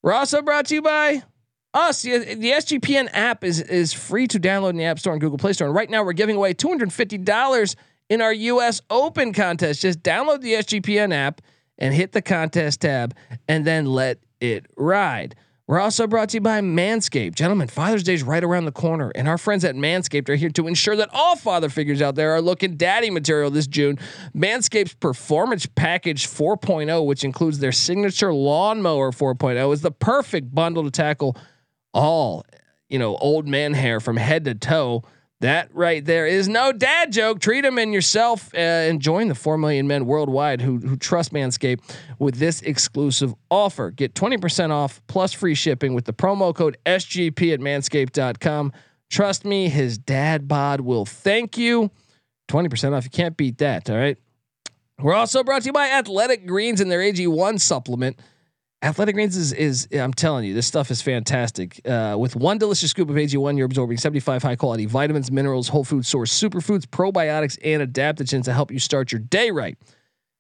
We're 0.05 0.13
also 0.13 0.43
brought 0.43 0.67
to 0.67 0.77
you 0.77 0.83
by 0.83 1.25
us. 1.75 2.03
The, 2.03 2.19
the 2.19 2.53
SGPN 2.53 3.09
app 3.13 3.43
is, 3.43 3.61
is 3.61 3.93
free 3.93 4.29
to 4.29 4.39
download 4.39 4.71
in 4.71 4.77
the 4.77 4.85
App 4.85 5.01
Store 5.01 5.13
and 5.13 5.21
Google 5.21 5.39
Play 5.39 5.55
Store. 5.55 5.67
And 5.67 5.75
right 5.75 5.91
now, 5.91 6.05
we're 6.05 6.13
giving 6.13 6.37
away 6.37 6.55
$250 6.55 7.75
in 8.11 8.21
our 8.21 8.35
US 8.35 8.83
Open 8.91 9.33
contest. 9.33 9.81
Just 9.81 10.03
download 10.03 10.43
the 10.43 10.55
SGPN 10.55 11.15
app 11.15 11.41
and 11.79 11.95
hit 11.95 12.13
the 12.13 12.21
contest 12.21 12.83
tab 12.83 13.17
and 13.49 13.65
then 13.65 13.87
let 13.87 14.19
it 14.41 14.67
ride. 14.77 15.35
We're 15.67 15.79
also 15.79 16.09
brought 16.09 16.31
to 16.31 16.39
you 16.39 16.41
by 16.41 16.61
Manscaped. 16.63 17.37
Gentlemen, 17.37 17.69
Father's 17.69 18.03
Day 18.03 18.15
is 18.15 18.25
right 18.25 18.43
around 18.43 18.65
the 18.65 18.73
corner, 18.73 19.13
and 19.15 19.29
our 19.29 19.39
friends 19.39 19.65
at 19.65 19.77
Manscaped 19.77 20.29
are 20.29 20.35
here 20.35 20.51
to 20.51 20.67
ensure 20.67 20.97
that 20.97 21.09
all 21.13 21.37
father 21.37 21.69
figures 21.69 22.03
out 22.03 22.17
there 22.17 22.33
are 22.33 22.43
looking 22.43 22.77
daddy 22.77 23.09
material 23.09 23.53
this 23.53 23.69
June. 23.69 23.97
Manscaped's 24.35 24.95
Performance 24.95 25.67
Package 25.67 26.27
4.0, 26.27 27.07
which 27.07 27.23
includes 27.23 27.61
their 27.61 27.71
signature 27.71 28.35
lawnmower 28.35 29.13
4.0, 29.13 29.73
is 29.73 29.81
the 29.81 29.93
perfect 29.93 30.53
bundle 30.53 30.83
to 30.83 30.91
tackle 30.91 31.37
all, 31.95 32.45
you 32.89 32.99
know, 32.99 33.15
old 33.19 33.47
man 33.47 33.73
hair 33.73 34.01
from 34.01 34.17
head 34.17 34.45
to 34.47 34.57
toe. 34.57 35.05
That 35.41 35.75
right 35.75 36.05
there 36.05 36.27
is 36.27 36.49
no 36.49 36.71
dad 36.71 37.13
joke. 37.13 37.41
Treat 37.41 37.63
them 37.63 37.79
and 37.79 37.95
yourself 37.95 38.53
uh, 38.55 38.59
and 38.59 39.01
join 39.01 39.29
the 39.29 39.35
4 39.35 39.57
million 39.57 39.87
men 39.87 40.05
worldwide 40.05 40.61
who, 40.61 40.79
who 40.79 40.97
trust 40.97 41.33
Manscaped 41.33 41.81
with 42.19 42.37
this 42.37 42.61
exclusive 42.61 43.35
offer. 43.51 43.91
Get 43.91 44.13
20% 44.15 44.71
off 44.71 45.01
plus 45.07 45.33
free 45.33 45.55
shipping 45.55 45.95
with 45.95 46.05
the 46.05 46.13
promo 46.13 46.55
code 46.55 46.77
SGP 46.85 47.55
at 47.55 47.61
manscaped.com. 47.61 48.73
Trust 49.09 49.47
me, 49.47 49.71
his 49.71 49.97
dad 49.97 50.47
bod 50.47 50.83
will 50.83 51.07
thank 51.07 51.57
you. 51.57 51.91
20% 52.49 52.93
off. 52.93 53.05
You 53.05 53.11
can't 53.11 53.37
beat 53.37 53.59
that. 53.59 53.89
All 53.89 53.97
right. 53.97 54.19
We're 54.99 55.15
also 55.15 55.43
brought 55.43 55.63
to 55.63 55.67
you 55.67 55.73
by 55.73 55.89
Athletic 55.89 56.47
Greens 56.47 56.83
and 56.83 56.91
their 56.91 57.01
AG1 57.01 57.61
supplement. 57.61 58.21
Athletic 58.83 59.15
Greens 59.15 59.37
is 59.37 59.53
is 59.53 59.89
I'm 59.93 60.15
telling 60.15 60.45
you, 60.47 60.55
this 60.55 60.67
stuff 60.67 60.91
is 60.91 61.03
fantastic. 61.03 61.81
Uh, 61.87 62.17
with 62.19 62.35
one 62.35 62.57
delicious 62.57 62.91
scoop 62.91 63.11
of 63.11 63.17
AG1, 63.17 63.57
you're 63.59 63.67
absorbing 63.67 63.99
75 63.99 64.43
high 64.43 64.57
quality 64.57 64.87
vitamins, 64.87 65.31
minerals, 65.31 65.69
whole 65.69 65.85
food 65.85 66.07
source 66.07 66.33
superfoods, 66.33 66.87
probiotics, 66.87 67.59
and 67.63 67.83
adaptogens 67.83 68.45
to 68.45 68.55
help 68.55 68.71
you 68.71 68.79
start 68.79 69.13
your 69.13 69.19
day 69.19 69.51
right. 69.51 69.77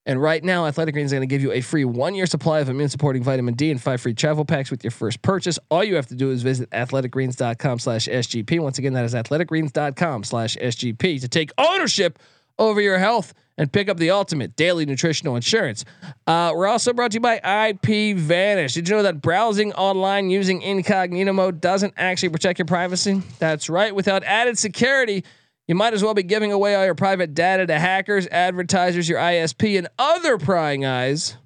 And 0.07 0.21
right 0.21 0.43
now, 0.43 0.65
Athletic 0.65 0.95
Greens 0.95 1.13
is 1.13 1.13
going 1.13 1.29
to 1.29 1.33
give 1.33 1.43
you 1.43 1.53
a 1.53 1.61
free 1.61 1.85
one 1.85 2.15
year 2.15 2.25
supply 2.25 2.61
of 2.61 2.71
immune 2.71 2.89
supporting 2.89 3.23
vitamin 3.23 3.53
D 3.53 3.71
and 3.71 3.81
five 3.81 4.01
free 4.01 4.15
travel 4.15 4.47
packs 4.47 4.71
with 4.71 4.83
your 4.83 4.91
first 4.91 5.21
purchase. 5.21 5.59
All 5.71 5.85
you 5.85 5.97
have 5.97 6.07
to 6.07 6.15
do 6.15 6.31
is 6.31 6.43
visit 6.43 6.71
athleticgreens.com 6.71 7.79
slash 7.79 8.09
SGP. 8.09 8.59
Once 8.61 8.79
again, 8.79 8.95
that 8.95 9.05
is 9.05 9.13
athleticgreens.com 9.13 10.25
slash 10.25 10.57
SGP 10.57 11.21
to 11.21 11.29
take 11.29 11.51
ownership 11.59 12.19
over 12.59 12.81
your 12.81 12.99
health 12.99 13.35
and 13.61 13.71
pick 13.71 13.91
up 13.91 13.99
the 13.99 14.11
ultimate 14.11 14.57
daily 14.57 14.87
nutritional 14.87 15.37
insurance. 15.37 15.85
Uh, 16.27 16.51
we're 16.57 16.67
also 16.67 16.95
brought 16.95 17.11
to 17.11 17.17
you 17.17 17.21
by 17.21 17.37
IP 17.69 18.17
Vanish. 18.17 18.73
Did 18.73 18.89
you 18.89 18.97
know 18.97 19.03
that 19.03 19.21
browsing 19.21 19.75
online 19.75 20.31
using 20.31 20.63
incognito 20.63 21.35
mode 21.35 21.61
doesn't 21.61 21.93
actually 21.99 22.31
protect 22.31 22.59
your 22.59 22.65
privacy? 22.65 23.21
That's 23.39 23.69
right. 23.69 23.95
Without 23.95 24.25
added 24.25 24.59
security, 24.59 25.25
you 25.69 25.75
might 25.75 25.93
as 25.93 26.03
well 26.03 26.15
be 26.15 26.23
giving 26.23 26.53
away 26.53 26.75
all 26.75 26.87
your 26.87 26.95
private 26.95 27.35
data 27.35 27.67
to 27.67 27.79
hackers, 27.79 28.27
advertisers, 28.29 29.07
your 29.07 29.19
ISP, 29.19 29.77
and 29.77 29.89
other 29.99 30.39
prying 30.39 30.87
eyes 30.87 31.37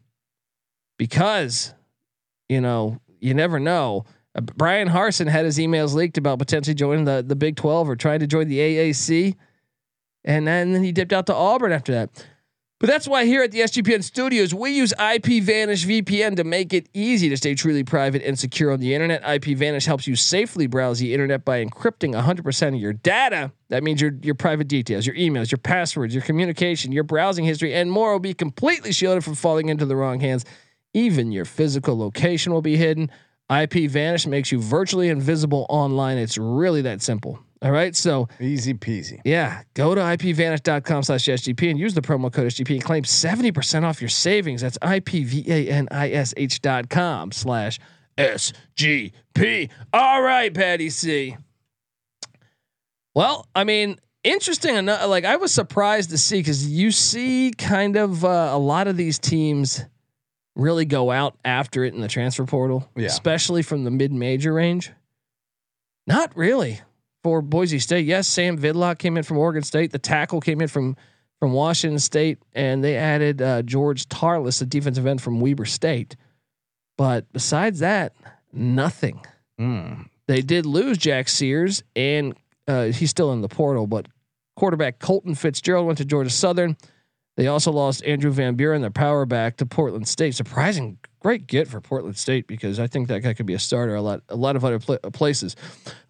because, 0.99 1.75
you 2.49 2.61
know, 2.61 3.01
you 3.19 3.35
never 3.35 3.59
know. 3.59 4.05
Uh, 4.37 4.43
Bryan 4.43 4.89
Harsin 4.89 5.27
had 5.27 5.45
his 5.47 5.59
emails 5.59 5.95
leaked 5.95 6.17
about 6.17 6.39
potentially 6.39 6.75
joining 6.75 7.07
the, 7.07 7.25
the 7.27 7.35
Big 7.35 7.57
12 7.57 7.89
or 7.89 7.97
trying 7.97 8.21
to 8.21 8.29
join 8.29 8.47
the 8.47 8.59
AAC. 8.61 9.35
And 10.25 10.47
then, 10.47 10.83
he 10.83 10.93
dipped 10.93 11.13
out 11.13 11.27
to 11.27 11.35
Auburn 11.35 11.73
after 11.73 11.93
that. 11.93 12.27
But 12.81 12.89
that's 12.89 13.07
why 13.09 13.25
here 13.25 13.43
at 13.43 13.51
the 13.51 13.61
SGPN 13.61 14.03
studios, 14.03 14.53
we 14.53 14.73
use 14.73 14.93
IP 14.93 15.43
Vanish 15.43 15.87
VPN 15.87 16.37
to 16.37 16.45
make 16.45 16.75
it 16.75 16.89
easy 16.93 17.29
to 17.31 17.37
stay 17.37 17.55
truly 17.55 17.85
private 17.85 18.23
and 18.23 18.39
secure 18.39 18.73
on 18.73 18.81
the 18.81 18.93
internet. 18.93 19.23
IP 19.27 19.57
Vanish 19.57 19.87
helps 19.87 20.07
you 20.07 20.17
safely 20.17 20.67
browse 20.67 20.99
the 20.99 21.15
internet 21.15 21.45
by 21.45 21.65
encrypting 21.65 22.15
100% 22.15 22.69
of 22.69 22.75
your 22.75 22.93
data. 22.93 23.53
That 23.71 23.85
means 23.85 24.01
your, 24.01 24.13
your 24.23 24.35
private 24.35 24.69
details, 24.69 25.07
your 25.07 25.17
emails, 25.17 25.51
your 25.51 25.59
passwords, 25.59 26.15
your 26.15 26.25
communication, 26.25 26.93
your 26.93 27.05
browsing 27.05 27.45
history, 27.45 27.73
and 27.73 27.91
more 27.91 28.13
will 28.13 28.21
be 28.21 28.35
completely 28.35 28.93
shielded 28.93 29.25
from 29.25 29.35
falling 29.35 29.69
into 29.69 29.87
the 29.87 29.97
wrong 29.97 30.21
hands. 30.21 30.45
Even 30.93 31.33
your 31.33 31.45
physical 31.45 31.97
location 31.97 32.53
will 32.53 32.61
be 32.61 32.77
hidden. 32.77 33.11
IP 33.51 33.89
Vanish 33.91 34.27
makes 34.27 34.53
you 34.53 34.61
virtually 34.61 35.09
invisible 35.09 35.65
online. 35.69 36.19
It's 36.19 36.37
really 36.37 36.83
that 36.83 37.03
simple. 37.03 37.39
All 37.65 37.71
right. 37.73 37.97
So 37.97 38.29
Easy 38.39 38.75
peasy. 38.75 39.21
yeah, 39.25 39.63
go 39.73 39.95
to 39.95 40.01
ipvanish.com 40.01 41.03
slash 41.03 41.25
SGP 41.25 41.71
and 41.71 41.79
use 41.79 41.95
the 41.95 42.03
promo 42.03 42.31
code 42.31 42.47
SGP 42.49 42.75
and 42.75 42.85
claim 42.85 43.03
70% 43.05 43.85
off 43.85 44.01
your 44.03 44.11
savings. 44.11 44.61
That's 44.61 44.77
IPVANISH 44.79 46.61
dot 46.61 46.91
com 46.91 47.33
slash 47.33 47.81
SGP. 48.19 49.71
All 49.93 50.23
right, 50.23 50.53
Patty 50.53 50.91
C. 50.91 51.37
Well, 53.15 53.47
I 53.55 53.65
mean, 53.65 53.99
interesting 54.25 54.75
enough. 54.77 55.09
Like 55.09 55.25
I 55.25 55.37
was 55.37 55.53
surprised 55.55 56.11
to 56.11 56.19
see 56.19 56.41
because 56.41 56.69
you 56.69 56.91
see 56.91 57.53
kind 57.57 57.97
of 57.97 58.25
uh, 58.25 58.51
a 58.53 58.59
lot 58.59 58.89
of 58.89 58.97
these 58.97 59.19
teams 59.19 59.83
really 60.57 60.85
go 60.85 61.11
out 61.11 61.37
after 61.45 61.83
it 61.85 61.95
in 61.95 62.01
the 62.01 62.09
transfer 62.09 62.45
portal, 62.45 62.89
Yeah. 62.97 63.07
especially 63.07 63.63
from 63.63 63.85
the 63.85 63.91
mid-major 63.91 64.53
range. 64.53 64.93
Not 66.07 66.37
really 66.37 66.81
for 67.25 67.43
Boise 67.43 67.79
State. 67.81 68.07
Yes, 68.07 68.29
Sam 68.29 68.57
Vidlak 68.59 68.99
came 68.99 69.17
in 69.17 69.25
from 69.25 69.39
Oregon 69.39 69.63
State. 69.63 69.91
The 69.91 69.99
tackle 69.99 70.41
came 70.41 70.61
in 70.61 70.69
from 70.69 70.97
from 71.41 71.53
Washington 71.53 71.99
State, 71.99 72.39
and 72.53 72.85
they 72.85 72.97
added 72.97 73.43
uh, 73.43 73.63
George 73.63 74.07
Tarlas, 74.09 74.63
a 74.63 74.67
defensive 74.67 75.07
end 75.07 75.21
from 75.21 75.41
Weber 75.41 75.65
State. 75.65 76.17
But 76.97 77.31
besides 77.33 77.81
that, 77.81 78.15
nothing. 78.53 79.21
Mm. 79.61 80.07
They 80.29 80.43
did 80.43 80.65
lose 80.65 80.97
Jack 80.97 81.29
Sears, 81.29 81.83
and 81.97 82.35
uh, 82.69 82.85
he's 82.85 83.11
still 83.11 83.33
in 83.33 83.41
the 83.41 83.49
portal. 83.49 83.87
But 83.87 84.07
quarterback 84.57 85.01
Colton 85.01 85.35
Fitzgerald 85.35 85.87
went 85.87 85.99
to 85.99 86.05
Georgia 86.05 86.31
Southern. 86.31 86.77
They 87.37 87.49
also 87.49 87.73
lost 87.73 88.05
Andrew 88.05 88.31
Van 88.31 88.55
Buren, 88.55 88.81
their 88.81 88.91
power 88.91 89.27
back, 89.27 89.57
to 89.57 89.67
Portland 89.67 90.07
State. 90.07 90.35
Surprising, 90.35 90.99
great 91.25 91.47
get 91.47 91.67
for 91.67 91.81
Portland 91.81 92.19
State 92.19 92.47
because 92.47 92.79
I 92.79 92.87
think 92.87 93.09
that 93.09 93.21
guy 93.21 93.33
could 93.33 93.47
be 93.47 93.55
a 93.55 93.59
starter 93.59 93.95
a 93.95 94.03
lot, 94.03 94.21
a 94.29 94.37
lot 94.37 94.57
of 94.57 94.65
other 94.65 94.79
pla- 94.79 94.99
places. 95.11 95.57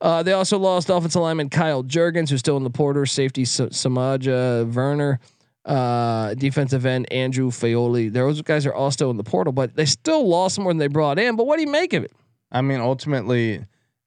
Uh, 0.00 0.24
they 0.24 0.32
also 0.32 0.58
lost 0.58 0.90
offensive 0.90 1.22
lineman 1.22 1.50
Kyle 1.50 1.84
Jurgens, 1.84 2.30
who's 2.30 2.40
still 2.40 2.56
in 2.56 2.64
the 2.64 2.70
porter. 2.70 3.06
Safety 3.06 3.44
Sa- 3.44 3.66
Samaja 3.66 4.70
Werner, 4.74 5.20
uh, 5.64 6.34
defensive 6.34 6.84
end 6.84 7.10
Andrew 7.12 7.50
Faioli. 7.50 8.12
Those 8.12 8.42
guys 8.42 8.66
are 8.66 8.74
all 8.74 8.90
still 8.90 9.10
in 9.12 9.16
the 9.16 9.22
portal, 9.22 9.52
but 9.52 9.76
they 9.76 9.84
still 9.84 10.26
lost 10.26 10.58
more 10.58 10.72
than 10.72 10.78
they 10.78 10.88
brought 10.88 11.20
in. 11.20 11.36
But 11.36 11.46
what 11.46 11.56
do 11.56 11.62
you 11.62 11.70
make 11.70 11.92
of 11.92 12.02
it? 12.02 12.12
I 12.50 12.62
mean, 12.62 12.80
ultimately, 12.80 13.64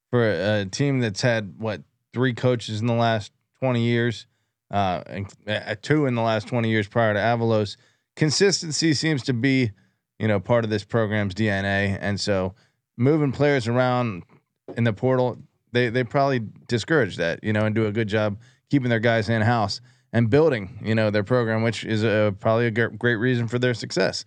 for 0.10 0.30
a, 0.30 0.62
a 0.62 0.66
team 0.66 1.00
that's 1.00 1.22
had 1.22 1.56
what 1.58 1.84
three 2.14 2.34
coaches 2.34 2.82
in 2.82 2.88
the 2.88 2.94
last 2.94 3.32
twenty 3.62 3.84
years, 3.86 4.28
uh, 4.72 5.04
and 5.08 5.34
uh, 5.48 5.76
two 5.82 6.06
in 6.06 6.16
the 6.16 6.22
last 6.22 6.50
twenty 6.50 6.70
years 6.70 6.86
prior 6.86 7.14
to 7.14 7.20
Avalos, 7.20 7.78
consistency 8.18 8.94
seems 8.94 9.24
to 9.24 9.34
be, 9.34 9.72
you 10.20 10.28
know, 10.28 10.40
part 10.40 10.64
of 10.64 10.70
this 10.70 10.84
program's 10.84 11.34
DNA. 11.34 11.98
And 12.00 12.20
so, 12.20 12.56
moving 12.98 13.32
players 13.32 13.68
around 13.68 14.24
in 14.76 14.84
the 14.84 14.94
portal, 14.94 15.38
they 15.72 15.90
they 15.90 16.04
probably 16.04 16.42
discourage 16.68 17.18
that, 17.18 17.44
you 17.44 17.54
know, 17.54 17.66
and 17.66 17.76
do 17.76 17.86
a 17.86 17.92
good 17.92 18.08
job 18.08 18.38
keeping 18.70 18.90
their 18.90 19.00
guys 19.00 19.30
in 19.30 19.42
house 19.42 19.82
and 20.14 20.30
building, 20.30 20.80
you 20.84 20.96
know, 20.96 21.10
their 21.10 21.24
program, 21.24 21.64
which 21.64 21.86
is 21.86 22.04
a, 22.04 22.36
probably 22.40 22.68
a 22.68 22.72
great 22.72 23.16
reason 23.16 23.48
for 23.48 23.60
their 23.60 23.74
success. 23.74 24.26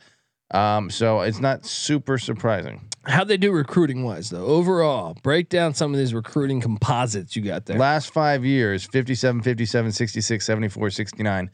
Um, 0.53 0.91
so 0.91 1.21
it's 1.21 1.41
not 1.41 1.65
super 1.65 2.19
surprising. 2.19 2.89
How'd 3.05 3.29
they 3.29 3.37
do 3.37 3.53
recruiting 3.53 4.05
wise 4.05 4.31
though? 4.31 4.45
Overall, 4.45 5.17
break 5.23 5.49
down 5.49 5.75
some 5.75 5.93
of 5.95 5.99
these 5.99 6.13
recruiting 6.13 6.61
composites 6.61 7.37
you 7.37 7.43
got 7.43 7.67
there. 7.67 7.79
Last 7.79 8.13
five 8.13 8.45
years 8.45 8.85
57, 8.85 9.43
57, 9.43 9.93
66, 9.93 10.45
74, 10.45 10.91
69. 10.91 11.51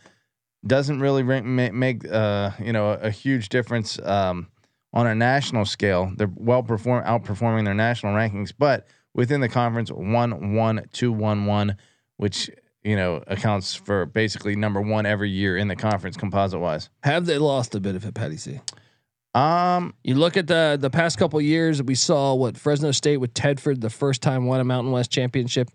Doesn't 0.64 1.00
really 1.00 1.22
make 1.22 2.08
uh, 2.08 2.50
you 2.58 2.72
know 2.72 2.90
a, 2.90 2.98
a 3.02 3.10
huge 3.10 3.48
difference 3.48 3.98
um, 4.00 4.48
on 4.92 5.06
a 5.06 5.14
national 5.14 5.64
scale. 5.64 6.12
They're 6.16 6.30
well 6.34 6.62
perform 6.62 7.04
outperforming 7.04 7.64
their 7.64 7.74
national 7.74 8.14
rankings, 8.14 8.52
but 8.56 8.86
within 9.14 9.40
the 9.40 9.48
conference, 9.48 9.90
one, 9.90 10.54
one, 10.54 10.86
two, 10.92 11.10
one, 11.12 11.46
one, 11.46 11.76
which 12.16 12.50
you 12.82 12.96
know 12.96 13.22
accounts 13.26 13.74
for 13.74 14.06
basically 14.06 14.56
number 14.56 14.80
one 14.80 15.06
every 15.06 15.30
year 15.30 15.56
in 15.56 15.68
the 15.68 15.76
conference 15.76 16.16
composite 16.16 16.60
wise. 16.60 16.88
Have 17.02 17.26
they 17.26 17.38
lost 17.38 17.74
a 17.74 17.80
bit 17.80 17.96
of 17.96 18.04
it, 18.04 18.14
Patty 18.14 18.36
C? 18.36 18.60
Um, 19.34 19.92
You 20.02 20.14
look 20.14 20.36
at 20.36 20.46
the 20.46 20.78
the 20.80 20.90
past 20.90 21.18
couple 21.18 21.40
years, 21.40 21.82
we 21.82 21.94
saw 21.94 22.34
what 22.34 22.56
Fresno 22.56 22.90
State 22.92 23.18
with 23.18 23.34
Tedford 23.34 23.80
the 23.80 23.90
first 23.90 24.22
time 24.22 24.46
won 24.46 24.60
a 24.60 24.64
Mountain 24.64 24.92
West 24.92 25.10
championship. 25.10 25.70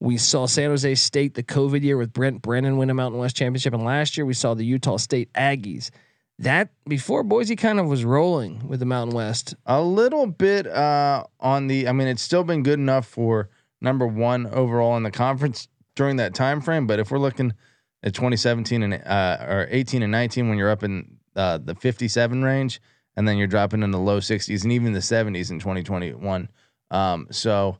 We 0.00 0.18
saw 0.18 0.46
San 0.46 0.70
Jose 0.70 0.94
State 0.96 1.34
the 1.34 1.42
COVID 1.42 1.82
year 1.82 1.96
with 1.96 2.12
Brent 2.12 2.42
Brennan 2.42 2.76
win 2.76 2.90
a 2.90 2.94
Mountain 2.94 3.20
West 3.20 3.36
championship, 3.36 3.74
and 3.74 3.84
last 3.84 4.16
year 4.16 4.26
we 4.26 4.34
saw 4.34 4.54
the 4.54 4.64
Utah 4.64 4.96
State 4.96 5.32
Aggies. 5.32 5.90
That 6.38 6.70
before 6.88 7.22
Boise 7.22 7.54
kind 7.54 7.78
of 7.78 7.86
was 7.86 8.04
rolling 8.04 8.66
with 8.66 8.80
the 8.80 8.86
Mountain 8.86 9.14
West. 9.14 9.54
A 9.66 9.80
little 9.80 10.26
bit 10.26 10.66
uh, 10.66 11.24
on 11.38 11.68
the. 11.68 11.86
I 11.88 11.92
mean, 11.92 12.08
it's 12.08 12.22
still 12.22 12.44
been 12.44 12.62
good 12.62 12.78
enough 12.78 13.06
for 13.06 13.50
number 13.80 14.06
one 14.06 14.46
overall 14.48 14.96
in 14.96 15.04
the 15.04 15.12
conference 15.12 15.68
during 15.94 16.16
that 16.16 16.34
time 16.34 16.60
frame. 16.60 16.86
But 16.86 16.98
if 16.98 17.10
we're 17.10 17.18
looking 17.18 17.54
at 18.02 18.14
2017 18.14 18.82
and 18.82 18.94
uh, 18.94 19.46
or 19.48 19.68
18 19.70 20.02
and 20.02 20.10
19, 20.10 20.48
when 20.48 20.58
you're 20.58 20.70
up 20.70 20.82
in 20.82 21.18
uh, 21.36 21.58
the 21.58 21.74
57 21.76 22.42
range, 22.42 22.80
and 23.16 23.28
then 23.28 23.38
you're 23.38 23.46
dropping 23.46 23.82
in 23.82 23.90
the 23.90 23.98
low 23.98 24.18
60s 24.18 24.62
and 24.64 24.72
even 24.72 24.92
the 24.92 24.98
70s 24.98 25.50
in 25.50 25.58
2021. 25.58 26.48
Um, 26.90 27.28
so, 27.30 27.78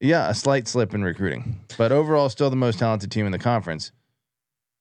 yeah, 0.00 0.30
a 0.30 0.34
slight 0.34 0.68
slip 0.68 0.94
in 0.94 1.02
recruiting, 1.02 1.60
but 1.76 1.92
overall, 1.92 2.28
still 2.28 2.50
the 2.50 2.56
most 2.56 2.78
talented 2.78 3.10
team 3.10 3.26
in 3.26 3.32
the 3.32 3.38
conference. 3.38 3.92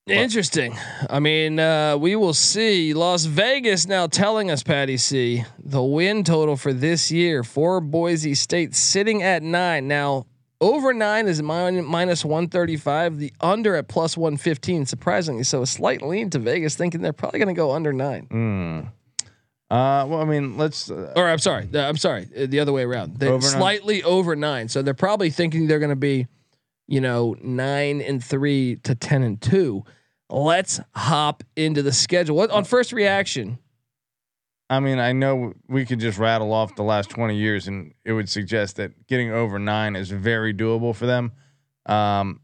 Interesting. 0.07 0.77
I 1.09 1.19
mean, 1.19 1.59
uh, 1.59 1.97
we 1.97 2.15
will 2.15 2.33
see. 2.33 2.93
Las 2.93 3.25
Vegas 3.25 3.87
now 3.87 4.07
telling 4.07 4.49
us, 4.49 4.63
Patty 4.63 4.95
C, 4.95 5.43
the 5.59 5.83
win 5.83 6.23
total 6.23 6.55
for 6.55 6.71
this 6.71 7.11
year 7.11 7.43
for 7.43 7.81
Boise 7.81 8.33
State 8.33 8.73
sitting 8.73 9.21
at 9.21 9.43
nine. 9.43 9.89
Now, 9.89 10.25
over 10.61 10.93
nine 10.93 11.27
is 11.27 11.43
min- 11.43 11.83
minus 11.83 12.23
135, 12.23 13.17
the 13.17 13.33
under 13.41 13.75
at 13.75 13.89
plus 13.89 14.15
115, 14.15 14.85
surprisingly. 14.85 15.43
So, 15.43 15.61
a 15.61 15.67
slight 15.67 16.01
lean 16.01 16.29
to 16.29 16.39
Vegas, 16.39 16.75
thinking 16.75 17.01
they're 17.01 17.11
probably 17.11 17.39
going 17.39 17.53
to 17.53 17.59
go 17.59 17.71
under 17.73 17.91
nine. 17.91 18.27
Hmm. 18.31 18.79
Uh, 19.69 20.05
well, 20.07 20.21
I 20.21 20.25
mean, 20.25 20.57
let's. 20.57 20.89
Uh, 20.89 21.11
Or, 21.15 21.27
I'm 21.27 21.39
sorry. 21.39 21.67
uh, 21.73 21.79
I'm 21.79 21.97
sorry. 21.97 22.27
uh, 22.37 22.45
The 22.47 22.59
other 22.59 22.71
way 22.71 22.83
around. 22.83 23.17
They're 23.17 23.33
Over 23.33 23.45
nine? 23.47 23.57
slightly 23.59 24.01
over 24.03 24.35
nine. 24.35 24.69
So, 24.69 24.81
they're 24.81 24.93
probably 24.93 25.29
thinking 25.29 25.67
they're 25.67 25.79
going 25.79 25.89
to 25.89 25.95
be, 25.95 26.27
you 26.87 27.01
know, 27.01 27.35
nine 27.41 27.99
and 28.01 28.23
three 28.23 28.77
to 28.83 28.95
10 28.95 29.23
and 29.23 29.41
two. 29.41 29.83
Let's 30.29 30.79
hop 30.95 31.43
into 31.55 31.81
the 31.83 31.91
schedule. 31.91 32.35
What 32.37 32.49
on 32.51 32.63
first 32.63 32.91
reaction? 32.93 33.59
I 34.69 34.81
mean, 34.81 34.99
I 34.99 35.13
know 35.13 35.53
we 35.69 35.85
could 35.85 35.99
just 36.01 36.17
rattle 36.17 36.51
off 36.51 36.75
the 36.75 36.83
last 36.83 37.09
20 37.09 37.35
years 37.37 37.69
and 37.69 37.93
it 38.03 38.11
would 38.11 38.27
suggest 38.27 38.75
that 38.75 39.07
getting 39.07 39.31
over 39.31 39.57
nine 39.59 39.95
is 39.95 40.11
very 40.11 40.53
doable 40.53 40.93
for 40.93 41.05
them. 41.05 41.31
Um, 41.85 42.41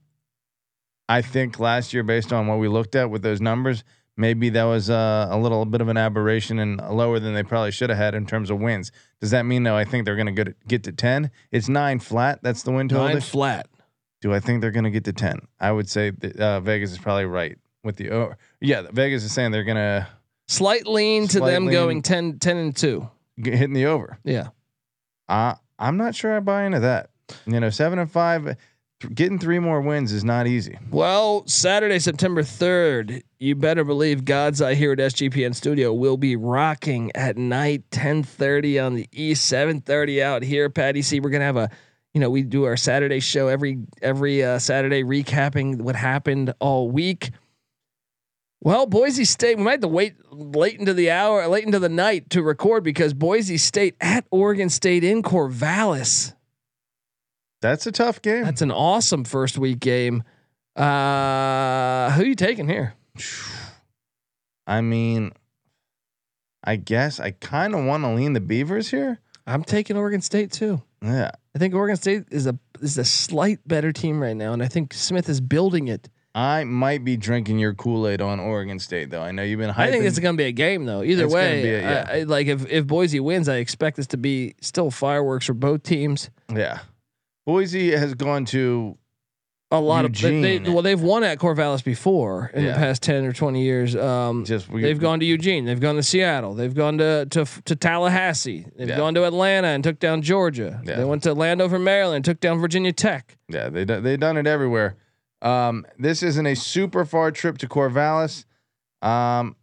I 1.09 1.21
think 1.21 1.59
last 1.59 1.93
year, 1.93 2.03
based 2.03 2.31
on 2.31 2.47
what 2.47 2.59
we 2.59 2.69
looked 2.69 2.95
at 2.95 3.09
with 3.09 3.21
those 3.23 3.41
numbers, 3.41 3.83
maybe 4.17 4.49
that 4.49 4.63
was 4.63 4.89
uh, 4.89 5.27
a 5.29 5.37
little 5.37 5.65
bit 5.65 5.81
of 5.81 5.87
an 5.87 5.97
aberration 5.97 6.59
and 6.59 6.77
lower 6.89 7.19
than 7.19 7.33
they 7.33 7.43
probably 7.43 7.71
should 7.71 7.89
have 7.89 7.97
had 7.97 8.15
in 8.15 8.25
terms 8.25 8.49
of 8.49 8.59
wins. 8.59 8.91
Does 9.19 9.31
that 9.31 9.43
mean, 9.45 9.63
though, 9.63 9.75
I 9.75 9.85
think 9.85 10.05
they're 10.05 10.15
going 10.15 10.35
to 10.35 10.53
get 10.67 10.83
to 10.83 10.91
10? 10.91 11.31
It's 11.51 11.69
nine 11.69 11.99
flat. 11.99 12.39
That's 12.41 12.63
the 12.63 12.71
win 12.71 12.87
total. 12.89 13.07
Nine 13.09 13.21
flat. 13.21 13.67
Do 14.21 14.33
I 14.33 14.39
think 14.39 14.61
they're 14.61 14.71
going 14.71 14.85
to 14.85 14.89
get 14.91 15.03
to 15.05 15.13
10? 15.13 15.39
I 15.59 15.71
would 15.71 15.89
say 15.89 16.11
that, 16.11 16.39
uh, 16.39 16.59
Vegas 16.61 16.91
is 16.91 16.97
probably 16.97 17.25
right 17.25 17.57
with 17.83 17.97
the, 17.97 18.11
oh, 18.11 18.33
yeah, 18.61 18.83
Vegas 18.91 19.23
is 19.23 19.31
saying 19.33 19.51
they're 19.51 19.63
going 19.63 19.75
to 19.77 20.07
Slight 20.47 20.85
lean 20.87 21.27
to 21.29 21.39
them 21.39 21.65
lean. 21.65 21.71
going 21.73 22.01
10, 22.01 22.39
10 22.39 22.57
and 22.57 22.75
two. 22.75 23.09
hitting 23.37 23.73
the 23.73 23.85
over. 23.85 24.19
Yeah. 24.23 24.49
Uh, 25.27 25.55
I'm 25.79 25.97
not 25.97 26.15
sure 26.15 26.35
I 26.35 26.39
buy 26.39 26.63
into 26.65 26.81
that. 26.81 27.09
You 27.45 27.59
know, 27.59 27.69
seven 27.69 27.97
and 27.99 28.11
five, 28.11 28.57
getting 29.13 29.39
three 29.39 29.59
more 29.59 29.81
wins 29.81 30.11
is 30.11 30.23
not 30.23 30.47
easy. 30.47 30.77
Well, 30.91 31.45
Saturday, 31.47 31.99
September 31.99 32.43
3rd, 32.43 33.23
you 33.39 33.55
better 33.55 33.83
believe 33.83 34.25
God's 34.25 34.61
Eye 34.61 34.75
here 34.75 34.91
at 34.93 34.99
SGPN 34.99 35.55
Studio 35.55 35.93
will 35.93 36.17
be 36.17 36.35
rocking 36.35 37.11
at 37.15 37.37
night, 37.37 37.83
1030 37.91 38.79
on 38.79 38.95
the 38.95 39.07
East, 39.11 39.45
730 39.45 40.23
out 40.23 40.43
here. 40.43 40.69
Patty 40.69 41.01
C, 41.01 41.19
we're 41.19 41.29
going 41.29 41.41
to 41.41 41.45
have 41.45 41.57
a, 41.57 41.69
you 42.13 42.21
know, 42.21 42.29
we 42.29 42.43
do 42.43 42.65
our 42.65 42.77
Saturday 42.77 43.19
show 43.19 43.47
every, 43.47 43.79
every 44.01 44.43
uh, 44.43 44.59
Saturday 44.59 45.03
recapping 45.03 45.81
what 45.81 45.95
happened 45.95 46.53
all 46.59 46.89
week. 46.89 47.31
Well, 48.61 48.85
Boise 48.85 49.25
State, 49.25 49.57
we 49.57 49.63
might 49.65 49.71
have 49.71 49.81
to 49.81 49.87
wait 49.89 50.15
late 50.31 50.79
into 50.79 50.93
the 50.93 51.11
hour, 51.11 51.45
late 51.47 51.65
into 51.65 51.79
the 51.79 51.89
night 51.89 52.29
to 52.29 52.41
record 52.41 52.85
because 52.85 53.13
Boise 53.13 53.57
State 53.57 53.95
at 53.99 54.25
Oregon 54.31 54.69
State 54.69 55.03
in 55.03 55.21
Corvallis. 55.21 56.33
That's 57.63 57.87
a 57.87 57.91
tough 57.91 58.21
game. 58.21 58.43
That's 58.43 58.61
an 58.61 58.71
awesome 58.71 59.23
first 59.23 59.57
week 59.57 59.79
game. 59.79 60.23
Uh, 60.75 62.11
who 62.11 62.25
you 62.25 62.35
taking 62.35 62.67
here? 62.67 62.93
I 64.67 64.81
mean, 64.81 65.31
I 66.63 66.75
guess 66.75 67.19
I 67.19 67.31
kind 67.31 67.73
of 67.73 67.85
want 67.85 68.03
to 68.03 68.09
lean 68.13 68.33
the 68.33 68.41
Beavers 68.41 68.91
here. 68.91 69.19
I'm 69.47 69.63
taking 69.63 69.95
Oregon 69.97 70.21
State 70.21 70.51
too. 70.51 70.81
Yeah. 71.01 71.31
I 71.55 71.59
think 71.59 71.73
Oregon 71.73 71.95
State 71.95 72.25
is 72.31 72.47
a 72.47 72.57
is 72.81 72.97
a 72.97 73.05
slight 73.05 73.59
better 73.67 73.91
team 73.91 74.21
right 74.21 74.35
now, 74.35 74.53
and 74.53 74.61
I 74.61 74.67
think 74.67 74.93
Smith 74.93 75.29
is 75.29 75.39
building 75.39 75.87
it 75.87 76.09
I 76.35 76.63
might 76.63 77.03
be 77.05 77.15
drinking 77.15 77.59
your 77.59 77.75
Kool 77.75 78.07
Aid 78.07 78.19
on 78.19 78.39
Oregon 78.39 78.79
State, 78.79 79.11
though. 79.11 79.21
I 79.21 79.31
know 79.31 79.43
you've 79.43 79.59
been 79.59 79.69
hyping. 79.69 79.79
I 79.79 79.91
think 79.91 80.05
it's 80.05 80.17
going 80.17 80.35
to 80.35 80.37
be 80.41 80.47
a 80.47 80.51
game 80.51 80.85
though. 80.85 81.03
Either 81.03 81.25
It's 81.25 81.33
way, 81.33 81.75
a- 81.75 81.81
yeah. 81.81 82.05
I, 82.09 82.19
I, 82.19 82.23
like 82.23 82.47
if 82.47 82.69
if 82.71 82.87
Boise 82.87 83.19
wins, 83.19 83.47
I 83.47 83.57
expect 83.57 83.97
this 83.97 84.07
to 84.07 84.17
be 84.17 84.55
still 84.59 84.89
fireworks 84.89 85.45
for 85.45 85.53
both 85.53 85.83
teams. 85.83 86.29
yeah. 86.53 86.79
Boise 87.45 87.91
has 87.91 88.13
gone 88.15 88.45
to 88.45 88.97
A 89.71 89.79
lot 89.79 90.05
of 90.05 90.13
they, 90.13 90.39
they, 90.41 90.53
Eugene. 90.53 90.73
well, 90.73 90.81
they've 90.83 91.01
won 91.01 91.23
at 91.23 91.39
Corvallis 91.39 91.83
before 91.83 92.51
in 92.53 92.63
Yeah. 92.63 92.73
the 92.73 92.77
past 92.77 93.01
ten 93.03 93.25
or 93.25 93.33
twenty 93.33 93.63
years. 93.63 93.95
Um, 93.95 94.45
just 94.45 94.69
we, 94.69 94.81
they've 94.81 94.99
gone 94.99 95.19
to 95.19 95.25
Eugene, 95.25 95.65
they've 95.65 95.79
gone 95.79 95.95
to 95.95 96.03
Seattle, 96.03 96.53
they've 96.53 96.73
gone 96.75 96.97
to 96.99 97.25
to 97.31 97.45
to 97.65 97.75
Tallahassee, 97.75 98.65
they've 98.77 98.87
Yeah. 98.89 98.97
gone 98.97 99.13
to 99.15 99.25
Atlanta 99.25 99.67
and 99.69 99.83
took 99.83 99.99
down 99.99 100.21
Georgia. 100.21 100.81
Yeah. 100.85 100.97
They 100.97 101.03
went 101.05 101.23
to 101.23 101.33
Landover, 101.33 101.79
Maryland, 101.79 102.23
took 102.23 102.39
down 102.39 102.59
Virginia 102.59 102.93
Tech. 102.93 103.37
Yeah, 103.49 103.69
they 103.69 103.83
they 103.83 104.15
done 104.15 104.37
it 104.37 104.47
everywhere. 104.47 104.95
Um, 105.41 105.85
this 105.99 106.23
isn't 106.23 106.45
a 106.45 106.55
super 106.55 107.03
far 107.03 107.29
trip 107.31 107.57
to 107.57 107.67
Corvallis, 107.67 108.45
um, 109.01 109.55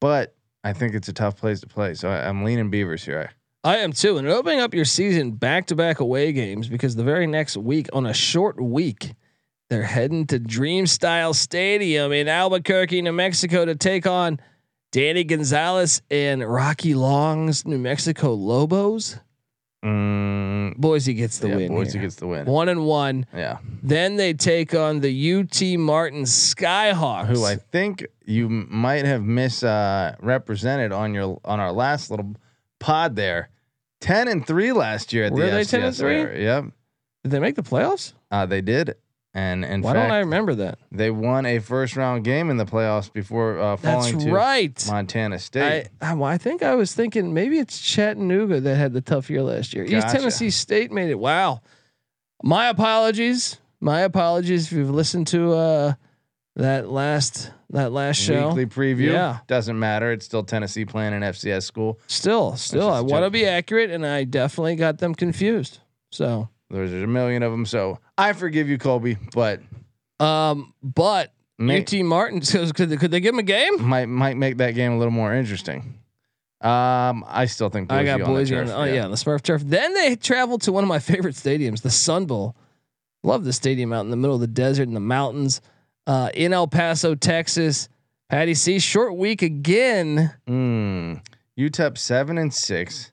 but 0.00 0.36
I 0.62 0.72
think 0.72 0.94
it's 0.94 1.08
a 1.08 1.12
tough 1.12 1.36
place 1.36 1.60
to 1.60 1.66
play. 1.66 1.94
So 1.94 2.08
I, 2.10 2.28
I'm 2.28 2.44
leaning 2.44 2.70
Beavers 2.70 3.04
here. 3.04 3.30
I 3.30 3.34
am 3.76 3.92
too. 3.92 4.16
And 4.18 4.26
opening 4.26 4.60
up 4.60 4.74
your 4.74 4.84
season 4.84 5.32
back 5.32 5.66
to 5.66 5.76
back 5.76 6.00
away 6.00 6.32
games 6.32 6.68
because 6.68 6.96
the 6.96 7.04
very 7.04 7.26
next 7.26 7.56
week, 7.56 7.88
on 7.92 8.06
a 8.06 8.14
short 8.14 8.60
week, 8.60 9.14
they're 9.70 9.82
heading 9.82 10.26
to 10.28 10.40
Dreamstyle 10.40 11.34
Stadium 11.34 12.10
in 12.12 12.26
Albuquerque, 12.28 13.02
New 13.02 13.12
Mexico 13.12 13.64
to 13.66 13.74
take 13.76 14.06
on 14.06 14.40
Danny 14.92 15.24
Gonzales 15.24 16.00
and 16.10 16.42
Rocky 16.42 16.94
Long's 16.94 17.66
New 17.66 17.78
Mexico 17.78 18.32
Lobos. 18.32 19.18
Mm, 19.84 20.76
Boise 20.76 21.14
gets 21.14 21.38
the 21.38 21.48
yeah, 21.48 21.56
win. 21.56 21.68
Boise 21.68 21.92
here. 21.92 22.02
gets 22.02 22.16
the 22.16 22.26
win. 22.26 22.46
one 22.46 22.68
and 22.68 22.84
one. 22.84 23.26
Yeah, 23.32 23.58
Then 23.82 24.16
they 24.16 24.32
take 24.32 24.74
on 24.74 25.00
the 25.00 25.34
UT 25.34 25.78
Martin 25.78 26.22
Skyhawks. 26.22 27.26
who 27.26 27.44
I 27.44 27.56
think 27.56 28.04
you 28.24 28.48
might 28.48 29.04
have 29.04 29.22
misrepresented 29.22 30.90
on 30.90 31.14
your 31.14 31.38
on 31.44 31.60
our 31.60 31.72
last 31.72 32.10
little 32.10 32.34
pod 32.80 33.14
there. 33.14 33.50
Ten 34.00 34.28
and 34.28 34.46
three 34.46 34.72
last 34.72 35.12
year 35.12 35.24
at 35.24 35.32
Were 35.32 35.44
the 35.44 35.50
they 35.50 35.64
10 35.64 35.82
and 35.82 35.92
FCS 35.94 35.98
three? 35.98 36.14
era. 36.16 36.38
Yep, 36.38 36.64
did 37.24 37.32
they 37.32 37.40
make 37.40 37.56
the 37.56 37.62
playoffs? 37.62 38.12
uh, 38.30 38.46
they 38.46 38.60
did, 38.60 38.94
and 39.34 39.64
in 39.64 39.82
Why 39.82 39.92
don't 39.94 40.10
I 40.10 40.18
remember 40.20 40.54
that? 40.56 40.78
they 40.92 41.10
won 41.10 41.46
a 41.46 41.58
first 41.58 41.96
round 41.96 42.24
game 42.24 42.48
in 42.50 42.56
the 42.58 42.64
playoffs 42.64 43.12
before 43.12 43.58
uh, 43.58 43.76
That's 43.76 43.82
falling 44.10 44.18
to 44.26 44.30
right. 44.32 44.84
Montana 44.88 45.38
State. 45.38 45.88
I, 46.00 46.10
I, 46.10 46.14
well, 46.14 46.30
I 46.30 46.38
think 46.38 46.62
I 46.62 46.74
was 46.76 46.94
thinking 46.94 47.34
maybe 47.34 47.58
it's 47.58 47.80
Chattanooga 47.80 48.60
that 48.60 48.76
had 48.76 48.92
the 48.92 49.00
tough 49.00 49.28
year 49.30 49.42
last 49.42 49.74
year. 49.74 49.84
East 49.84 49.92
Gotcha. 49.92 50.18
Tennessee 50.18 50.50
State 50.50 50.92
made 50.92 51.10
it. 51.10 51.18
Wow. 51.18 51.60
My 52.42 52.68
apologies. 52.68 53.58
My 53.80 54.00
apologies 54.00 54.66
if 54.66 54.72
you've 54.78 54.90
listened 54.90 55.26
to 55.28 55.52
uh, 55.54 55.92
that 56.58 56.90
last 56.90 57.52
that 57.70 57.92
last 57.92 58.16
show. 58.16 58.48
Weekly 58.48 58.66
preview. 58.66 59.12
Yeah. 59.12 59.38
Doesn't 59.46 59.78
matter. 59.78 60.12
It's 60.12 60.24
still 60.24 60.42
Tennessee 60.42 60.84
playing 60.84 61.14
an 61.14 61.22
FCS 61.22 61.62
school. 61.62 61.98
Still, 62.06 62.56
still, 62.56 62.90
I 62.90 63.00
want 63.00 63.24
to 63.24 63.30
be 63.30 63.46
accurate, 63.46 63.90
and 63.90 64.04
I 64.04 64.24
definitely 64.24 64.76
got 64.76 64.98
them 64.98 65.14
confused. 65.14 65.78
So, 66.10 66.48
There's 66.70 66.92
a 66.92 67.06
million 67.06 67.42
of 67.42 67.52
them. 67.52 67.64
So 67.64 67.98
I 68.16 68.32
forgive 68.32 68.68
you, 68.68 68.78
Colby, 68.78 69.16
but 69.34 69.60
um, 70.20 70.74
but 70.82 71.32
may, 71.58 71.82
UT 71.82 71.92
Martin 72.04 72.42
says, 72.42 72.72
could 72.72 72.90
they, 72.90 72.96
could 72.96 73.10
they 73.10 73.20
give 73.20 73.34
him 73.34 73.38
a 73.40 73.44
game? 73.44 73.82
might 73.86 74.06
might 74.06 74.36
make 74.36 74.56
that 74.58 74.72
game 74.72 74.92
a 74.92 74.98
little 74.98 75.12
more 75.12 75.34
interesting. 75.34 75.94
Um, 76.60 77.24
I 77.28 77.46
still 77.46 77.68
think 77.68 77.88
Boise 77.88 78.00
I 78.00 78.04
got 78.04 78.14
on 78.14 78.20
the 78.20 78.26
Boise 78.26 78.56
on, 78.56 78.60
turf, 78.62 78.68
the, 78.70 78.76
oh 78.80 78.84
yeah, 78.84 79.04
on 79.04 79.12
the 79.12 79.16
Smurf 79.16 79.42
turf. 79.42 79.62
Then 79.64 79.94
they 79.94 80.16
traveled 80.16 80.62
to 80.62 80.72
one 80.72 80.82
of 80.82 80.88
my 80.88 80.98
favorite 80.98 81.36
stadiums, 81.36 81.82
the 81.82 81.90
Sun 81.90 82.26
Bowl. 82.26 82.56
Love 83.22 83.44
the 83.44 83.52
stadium 83.52 83.92
out 83.92 84.00
in 84.00 84.10
the 84.10 84.16
middle 84.16 84.34
of 84.34 84.40
the 84.40 84.46
desert 84.46 84.84
in 84.84 84.94
the 84.94 85.00
mountains, 85.00 85.60
uh, 86.08 86.30
in 86.34 86.52
El 86.52 86.66
Paso, 86.66 87.14
Texas. 87.14 87.88
Patty 88.28 88.54
C, 88.54 88.78
short 88.78 89.16
week 89.16 89.40
again. 89.42 90.34
Mm. 90.46 91.22
UTEP 91.58 91.96
seven 91.96 92.36
and 92.36 92.52
six. 92.52 93.10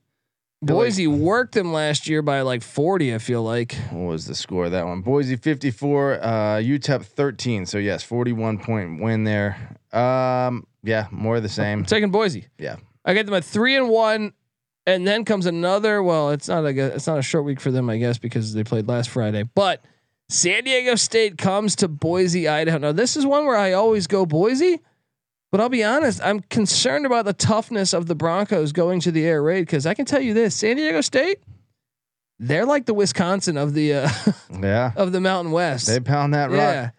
Feel 0.66 0.76
like- 0.78 0.86
Boise 0.88 1.08
worked 1.08 1.54
them 1.54 1.72
last 1.72 2.10
year 2.10 2.22
by 2.22 2.42
like 2.42 2.62
forty. 2.64 3.14
I 3.14 3.20
feel 3.20 3.42
like 3.44 3.76
What 3.92 4.08
was 4.10 4.26
the 4.26 4.36
score 4.36 4.66
of 4.66 4.72
that 4.72 4.86
one? 4.86 5.02
Boise 5.02 5.36
54, 5.38 6.14
uh, 6.22 6.28
UTEP 6.58 7.06
13. 7.06 7.66
So 7.66 7.78
yes, 7.78 8.04
41 8.04 8.58
point 8.60 9.02
win 9.02 9.24
there. 9.24 9.78
Um, 9.94 10.66
yeah, 10.84 11.08
more 11.12 11.38
of 11.38 11.44
the 11.44 11.50
same. 11.50 11.80
I'm 11.80 11.86
taking 11.86 12.12
Boise. 12.12 12.48
Yeah. 12.58 12.76
I 13.06 13.14
get 13.14 13.26
them 13.26 13.36
at 13.36 13.46
three 13.46 13.76
and 13.78 13.88
one, 13.90 14.34
and 14.86 15.08
then 15.08 15.24
comes 15.24 15.46
another. 15.46 16.02
Well, 16.04 16.32
it's 16.32 16.48
not 16.50 16.64
like 16.64 16.76
a 16.78 16.88
it's 16.96 17.08
not 17.08 17.20
a 17.20 17.22
short 17.22 17.46
week 17.46 17.62
for 17.62 17.72
them, 17.72 17.90
I 17.90 17.98
guess, 17.98 18.18
because 18.18 18.54
they 18.54 18.64
played 18.66 18.88
last 18.88 19.10
Friday. 19.12 19.44
But 19.44 19.86
San 20.30 20.64
Diego 20.64 20.96
State 20.96 21.38
comes 21.38 21.76
to 21.78 21.88
Boise, 21.88 22.48
Idaho. 22.48 22.78
Now 22.80 22.92
this 22.92 23.16
is 23.16 23.26
one 23.26 23.46
where 23.46 23.56
I 23.58 23.74
always 23.74 24.08
go 24.08 24.26
Boise, 24.26 24.82
but 25.52 25.62
I'll 25.62 25.70
be 25.70 25.84
honest, 25.84 26.20
I'm 26.24 26.40
concerned 26.42 27.06
about 27.06 27.26
the 27.26 27.34
toughness 27.34 27.94
of 27.94 28.08
the 28.08 28.16
Broncos 28.16 28.72
going 28.72 29.00
to 29.02 29.12
the 29.12 29.26
air 29.26 29.42
raid 29.44 29.62
because 29.62 29.86
I 29.86 29.94
can 29.94 30.06
tell 30.06 30.22
you 30.22 30.34
this: 30.34 30.56
San 30.56 30.78
Diego 30.78 31.02
State, 31.02 31.40
they're 32.40 32.66
like 32.66 32.86
the 32.86 32.94
Wisconsin 32.94 33.56
of 33.58 33.74
the 33.74 33.94
uh, 33.94 34.10
Yeah. 34.62 34.92
of 34.96 35.12
the 35.12 35.22
Mountain 35.22 35.52
West. 35.54 35.88
They 35.88 36.00
pound 36.00 36.34
that 36.34 36.50
rock. 36.50 36.60
yeah, 36.60 36.90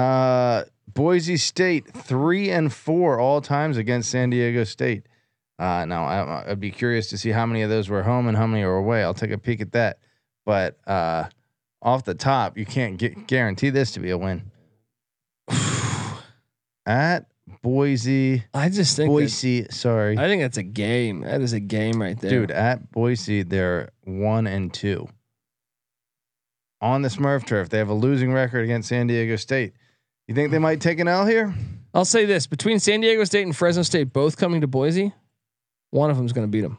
Uh, 0.00 0.64
Boise 0.88 1.36
State 1.36 1.86
three 1.92 2.50
and 2.50 2.72
four 2.72 3.20
all 3.20 3.40
times 3.42 3.76
against 3.76 4.10
San 4.10 4.30
Diego 4.30 4.64
State. 4.64 5.06
Uh, 5.58 5.84
now 5.84 6.04
I, 6.04 6.50
I'd 6.50 6.60
be 6.60 6.70
curious 6.70 7.08
to 7.08 7.18
see 7.18 7.30
how 7.30 7.44
many 7.46 7.62
of 7.62 7.70
those 7.70 7.88
were 7.88 8.02
home 8.02 8.26
and 8.26 8.36
how 8.36 8.46
many 8.46 8.62
are 8.62 8.76
away. 8.76 9.02
I'll 9.04 9.14
take 9.14 9.30
a 9.30 9.38
peek 9.38 9.60
at 9.60 9.72
that. 9.72 9.98
But 10.44 10.78
uh, 10.88 11.26
off 11.82 12.04
the 12.04 12.14
top, 12.14 12.56
you 12.56 12.64
can't 12.64 12.96
get, 12.96 13.26
guarantee 13.26 13.70
this 13.70 13.92
to 13.92 14.00
be 14.00 14.10
a 14.10 14.18
win. 14.18 14.50
at 16.86 17.26
Boise, 17.62 18.44
I 18.54 18.68
just 18.68 18.96
think 18.96 19.08
that- 19.08 19.12
Boise, 19.12 19.66
sorry, 19.70 20.16
I 20.16 20.26
think 20.28 20.42
that's 20.42 20.56
a 20.56 20.62
game. 20.62 21.20
That 21.22 21.40
is 21.40 21.52
a 21.52 21.60
game 21.60 22.00
right 22.00 22.18
there, 22.18 22.30
dude. 22.30 22.50
At 22.50 22.90
Boise, 22.92 23.42
they're 23.42 23.90
one 24.04 24.46
and 24.46 24.72
two 24.72 25.08
on 26.80 27.02
the 27.02 27.08
Smurf 27.08 27.46
turf. 27.46 27.68
They 27.68 27.78
have 27.78 27.88
a 27.88 27.94
losing 27.94 28.32
record 28.32 28.64
against 28.64 28.88
San 28.88 29.06
Diego 29.06 29.36
State. 29.36 29.74
You 30.28 30.34
think 30.34 30.50
they 30.50 30.58
might 30.58 30.80
take 30.80 30.98
an 30.98 31.08
L 31.08 31.26
here? 31.26 31.54
I'll 31.94 32.04
say 32.04 32.24
this: 32.24 32.46
between 32.46 32.78
San 32.78 33.00
Diego 33.00 33.24
State 33.24 33.42
and 33.42 33.56
Fresno 33.56 33.82
State 33.82 34.12
both 34.12 34.36
coming 34.36 34.60
to 34.62 34.66
Boise, 34.66 35.12
one 35.90 36.10
of 36.10 36.16
them's 36.16 36.32
going 36.32 36.46
to 36.46 36.50
beat 36.50 36.62
them. 36.62 36.78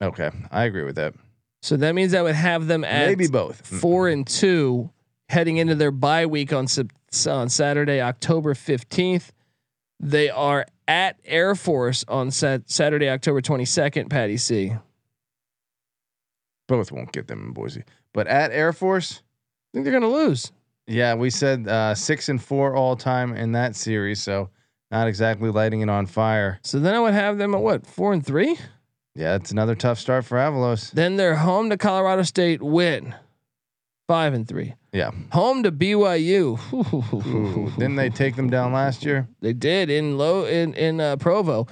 Okay, 0.00 0.30
I 0.50 0.64
agree 0.64 0.84
with 0.84 0.96
that. 0.96 1.14
So 1.62 1.76
that 1.76 1.94
means 1.94 2.14
I 2.14 2.22
would 2.22 2.34
have 2.36 2.66
them 2.66 2.84
at 2.84 3.08
Maybe 3.08 3.26
both. 3.28 3.66
four 3.66 4.08
and 4.08 4.26
two, 4.26 4.90
heading 5.28 5.56
into 5.56 5.74
their 5.74 5.90
bye 5.90 6.26
week 6.26 6.52
on 6.52 6.66
on 7.26 7.48
Saturday, 7.48 8.00
October 8.00 8.54
fifteenth. 8.54 9.32
They 10.00 10.30
are 10.30 10.66
at 10.86 11.18
Air 11.24 11.54
Force 11.56 12.04
on 12.06 12.30
sat- 12.30 12.70
Saturday, 12.70 13.08
October 13.08 13.40
twenty 13.40 13.64
second. 13.64 14.08
Patty 14.10 14.36
C. 14.36 14.72
Both 16.68 16.92
won't 16.92 17.12
get 17.12 17.28
them 17.28 17.46
in 17.46 17.52
Boise, 17.52 17.84
but 18.12 18.26
at 18.26 18.50
Air 18.52 18.72
Force, 18.72 19.22
I 19.22 19.68
think 19.72 19.84
they're 19.84 19.98
going 19.98 20.02
to 20.02 20.16
lose. 20.16 20.52
yeah, 20.86 21.14
we 21.14 21.30
said 21.30 21.66
uh, 21.66 21.94
six 21.94 22.28
and 22.28 22.42
four 22.42 22.76
all 22.76 22.94
time 22.94 23.34
in 23.34 23.52
that 23.52 23.74
series, 23.74 24.22
so 24.22 24.50
not 24.90 25.08
exactly 25.08 25.50
lighting 25.50 25.80
it 25.80 25.88
on 25.88 26.06
fire. 26.06 26.60
So 26.62 26.78
then 26.78 26.94
I 26.94 27.00
would 27.00 27.14
have 27.14 27.38
them 27.38 27.54
at 27.54 27.60
what 27.62 27.86
four 27.86 28.12
and 28.12 28.24
three. 28.24 28.58
Yeah, 29.14 29.34
it's 29.34 29.50
another 29.50 29.74
tough 29.74 29.98
start 29.98 30.24
for 30.24 30.38
Avalos. 30.38 30.90
Then 30.92 31.16
they're 31.16 31.36
home 31.36 31.70
to 31.70 31.76
Colorado 31.76 32.22
State, 32.22 32.62
win 32.62 33.14
five 34.08 34.32
and 34.32 34.48
three. 34.48 34.74
Yeah, 34.92 35.10
Home 35.32 35.62
to 35.64 35.70
BYU. 35.70 36.58
Ooh, 36.72 37.70
didn't 37.72 37.96
they 37.96 38.08
take 38.08 38.36
them 38.36 38.48
down 38.48 38.72
last 38.72 39.04
year? 39.04 39.28
They 39.40 39.52
did 39.52 39.90
in 39.90 40.16
low 40.16 40.46
in 40.46 40.74
in 40.74 41.00
uh, 41.00 41.16
Provo. 41.16 41.66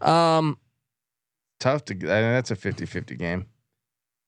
Um, 0.00 0.58
Tough 1.60 1.84
to. 1.86 1.94
I 1.94 1.96
mean, 1.98 2.32
that's 2.32 2.50
a 2.50 2.56
50-50 2.56 3.16
game. 3.18 3.46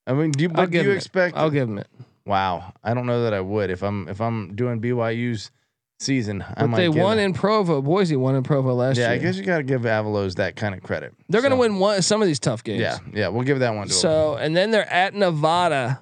I 0.07 0.12
mean, 0.12 0.31
do 0.31 0.42
you, 0.42 0.48
but 0.50 0.70
do 0.70 0.77
you 0.77 0.83
them 0.85 0.92
it. 0.92 0.96
expect? 0.96 1.37
I'll 1.37 1.50
give 1.50 1.66
them 1.66 1.79
it. 1.79 1.88
wow, 2.27 2.72
I 2.85 2.92
don't 2.94 3.07
know 3.07 3.22
that 3.24 3.33
I 3.35 3.40
would 3.40 3.70
if 3.70 3.83
I'm 3.83 4.09
if 4.09 4.20
I'm 4.20 4.55
doing 4.55 4.81
BYU's 4.81 5.50
season. 5.98 6.42
I 6.57 6.66
But 6.66 6.76
they 6.76 6.88
won 6.88 7.16
them- 7.16 7.26
in 7.26 7.33
Provo. 7.35 7.80
Boise 7.83 8.16
won 8.16 8.35
in 8.37 8.42
Provo 8.42 8.74
last 8.74 8.96
Yeah, 8.96 9.04
year. 9.04 9.14
Yeah, 9.14 9.20
I 9.20 9.24
guess 9.24 9.37
you 9.37 9.44
got 9.44 9.59
to 9.59 9.62
give 9.62 9.83
Avalos 9.83 10.35
that 10.37 10.57
kind 10.57 10.74
of 10.74 10.83
credit. 10.83 11.14
they're 11.28 11.40
going 11.40 11.50
to 11.52 11.57
win 11.57 11.78
one 11.78 12.02
some 12.02 12.20
of 12.22 12.28
these 12.28 12.38
tough 12.40 12.62
games. 12.64 12.80
Yeah, 12.80 12.98
yeah, 13.12 13.28
we'll 13.28 13.42
give 13.44 13.61
that 13.61 13.74
one 13.74 13.88
to 13.88 13.92
them. 13.92 14.00
So 14.00 14.35
and 14.37 14.57
then 14.57 14.70
they're 14.70 14.90
at 14.92 15.14
Nevada. 15.14 16.00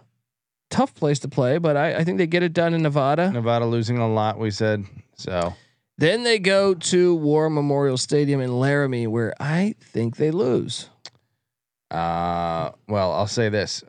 Tough 0.70 0.94
place 0.94 1.18
to 1.18 1.28
play, 1.28 1.58
but 1.58 1.76
I, 1.76 1.96
I 1.96 2.04
think 2.04 2.16
they 2.16 2.26
get 2.26 2.42
it 2.42 2.54
done 2.54 2.72
in 2.72 2.80
Nevada. 2.82 3.30
Nevada 3.30 3.66
losing 3.66 3.98
a 3.98 4.08
lot. 4.10 4.38
We 4.38 4.50
said 4.50 4.84
so. 5.16 5.54
Then 5.98 6.22
they 6.24 6.38
go 6.38 6.72
to 6.72 7.14
War 7.14 7.50
Memorial 7.50 7.98
Stadium 7.98 8.40
in 8.40 8.58
Laramie, 8.58 9.06
where 9.06 9.34
I 9.38 9.74
think 9.80 10.16
they 10.16 10.30
lose. 10.30 10.88
Uh, 11.90 12.70
well, 12.88 13.12
I'll 13.12 13.26
say 13.26 13.50
this: 13.50 13.84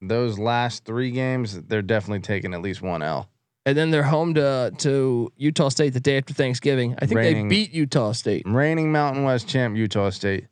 those 0.00 0.38
last 0.38 0.84
three 0.86 1.10
games, 1.10 1.60
they're 1.64 1.82
definitely 1.82 2.20
taking 2.20 2.54
at 2.54 2.62
least 2.62 2.80
one 2.80 3.02
L. 3.02 3.28
And 3.66 3.76
then 3.78 3.90
they're 3.90 4.02
home 4.02 4.34
to 4.34 4.72
to 4.78 5.32
Utah 5.36 5.70
State 5.70 5.90
the 5.94 6.00
day 6.00 6.18
after 6.18 6.34
Thanksgiving. 6.34 6.94
I 7.00 7.06
think 7.06 7.20
they 7.20 7.42
beat 7.44 7.72
Utah 7.72 8.12
State. 8.12 8.42
Reigning 8.46 8.92
Mountain 8.92 9.24
West 9.24 9.48
champ 9.48 9.76
Utah 9.76 10.10
State. 10.10 10.46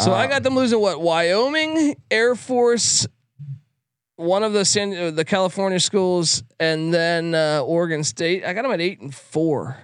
So 0.00 0.12
I 0.12 0.24
Uh, 0.24 0.28
got 0.28 0.42
them 0.42 0.54
losing 0.56 0.80
what? 0.80 1.02
Wyoming, 1.02 1.94
Air 2.10 2.34
Force, 2.34 3.06
one 4.16 4.42
of 4.42 4.54
the 4.54 4.64
San, 4.64 4.94
uh, 4.96 5.10
the 5.10 5.24
California 5.26 5.78
schools, 5.78 6.42
and 6.58 6.92
then 6.92 7.34
uh, 7.34 7.62
Oregon 7.62 8.02
State. 8.02 8.44
I 8.44 8.54
got 8.54 8.62
them 8.62 8.72
at 8.72 8.80
eight 8.80 9.00
and 9.00 9.14
four. 9.14 9.76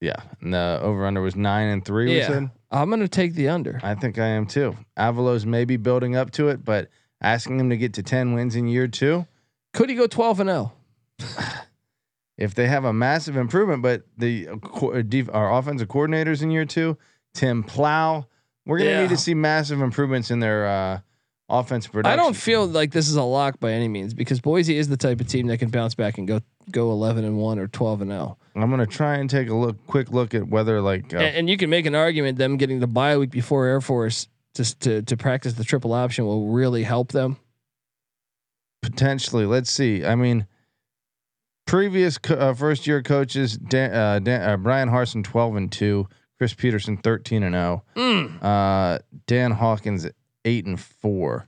Yeah, 0.00 0.16
and 0.40 0.54
the 0.54 0.78
over 0.82 1.04
under 1.04 1.20
was 1.20 1.34
nine 1.36 1.68
and 1.68 1.84
three. 1.84 2.16
Yeah. 2.16 2.46
I'm 2.70 2.88
gonna 2.88 3.08
take 3.08 3.34
the 3.34 3.48
under. 3.48 3.80
I 3.82 3.96
think 3.96 4.18
I 4.18 4.26
am 4.28 4.46
too. 4.46 4.76
Avalos 4.96 5.44
may 5.44 5.64
be 5.64 5.76
building 5.76 6.14
up 6.14 6.30
to 6.32 6.48
it, 6.48 6.64
but 6.64 6.88
asking 7.20 7.58
him 7.58 7.70
to 7.70 7.76
get 7.76 7.94
to 7.94 8.02
ten 8.04 8.34
wins 8.34 8.54
in 8.54 8.68
year 8.68 8.86
two, 8.86 9.26
Could 9.74 9.90
he 9.90 9.96
go 9.96 10.06
twelve 10.06 10.38
and 10.38 10.48
oh? 10.48 10.52
zero? 10.52 10.72
if 12.38 12.54
they 12.54 12.66
have 12.66 12.84
a 12.84 12.92
massive 12.92 13.36
improvement, 13.36 13.82
but 13.82 14.02
the 14.16 14.48
our 15.32 15.58
offensive 15.58 15.88
coordinators 15.88 16.42
in 16.42 16.50
year 16.50 16.64
two, 16.64 16.96
Tim 17.34 17.62
Plough, 17.62 18.26
we're 18.66 18.78
gonna 18.78 18.90
Yeah. 18.90 19.02
need 19.02 19.10
to 19.10 19.16
see 19.16 19.34
massive 19.34 19.80
improvements 19.80 20.30
in 20.30 20.40
their 20.40 20.66
uh, 20.66 21.00
offensive 21.48 21.92
production. 21.92 22.18
I 22.18 22.22
don't 22.22 22.36
feel 22.36 22.66
like 22.66 22.92
this 22.92 23.08
is 23.08 23.16
a 23.16 23.22
lock 23.22 23.60
by 23.60 23.72
any 23.72 23.88
means 23.88 24.14
because 24.14 24.40
Boise 24.40 24.76
is 24.76 24.88
the 24.88 24.96
type 24.96 25.20
of 25.20 25.26
team 25.28 25.46
that 25.48 25.58
can 25.58 25.68
bounce 25.70 25.94
back 25.94 26.18
and 26.18 26.26
go 26.28 26.40
go 26.70 26.90
eleven 26.92 27.24
and 27.24 27.36
one 27.38 27.58
or 27.58 27.66
twelve 27.68 28.00
and 28.02 28.10
oh. 28.12 28.14
zero. 28.14 28.36
I'm 28.56 28.70
gonna 28.70 28.86
try 28.86 29.16
and 29.16 29.28
take 29.30 29.48
a 29.48 29.54
look, 29.54 29.86
quick 29.86 30.10
look 30.10 30.34
at 30.34 30.48
whether 30.48 30.80
like 30.80 31.12
uh, 31.14 31.18
And, 31.18 31.36
and 31.36 31.50
you 31.50 31.56
can 31.56 31.70
make 31.70 31.86
an 31.86 31.94
argument 31.94 32.38
them 32.38 32.56
getting 32.56 32.80
the 32.80 32.86
bye 32.86 33.16
week 33.16 33.30
before 33.30 33.66
Air 33.66 33.80
Force 33.80 34.28
just 34.54 34.80
to 34.80 35.02
to 35.02 35.16
practice 35.16 35.54
the 35.54 35.64
triple 35.64 35.92
option 35.92 36.24
will 36.26 36.48
really 36.48 36.82
help 36.82 37.12
them. 37.12 37.36
potentially. 38.82 39.46
Let's 39.46 39.70
see. 39.70 40.04
I 40.04 40.14
mean, 40.14 40.46
previous 41.70 42.18
co- 42.18 42.34
uh, 42.34 42.52
first 42.54 42.86
year 42.86 43.00
coaches, 43.02 43.56
Dan, 43.56 43.94
uh, 43.94 44.18
Dan, 44.18 44.42
uh, 44.50 44.56
Bryan 44.56 44.88
Harsin, 44.88 45.22
twelve 45.22 45.54
and 45.56 45.70
two, 45.70 46.08
Chris 46.38 46.52
Petersen, 46.52 46.96
thirteen 46.96 47.42
and 47.44 47.54
zero, 47.54 47.84
Mm. 47.94 48.42
uh, 48.42 48.98
Dan 49.26 49.52
Hawkins, 49.52 50.06
eight 50.44 50.66
and 50.66 50.78
four. 50.80 51.46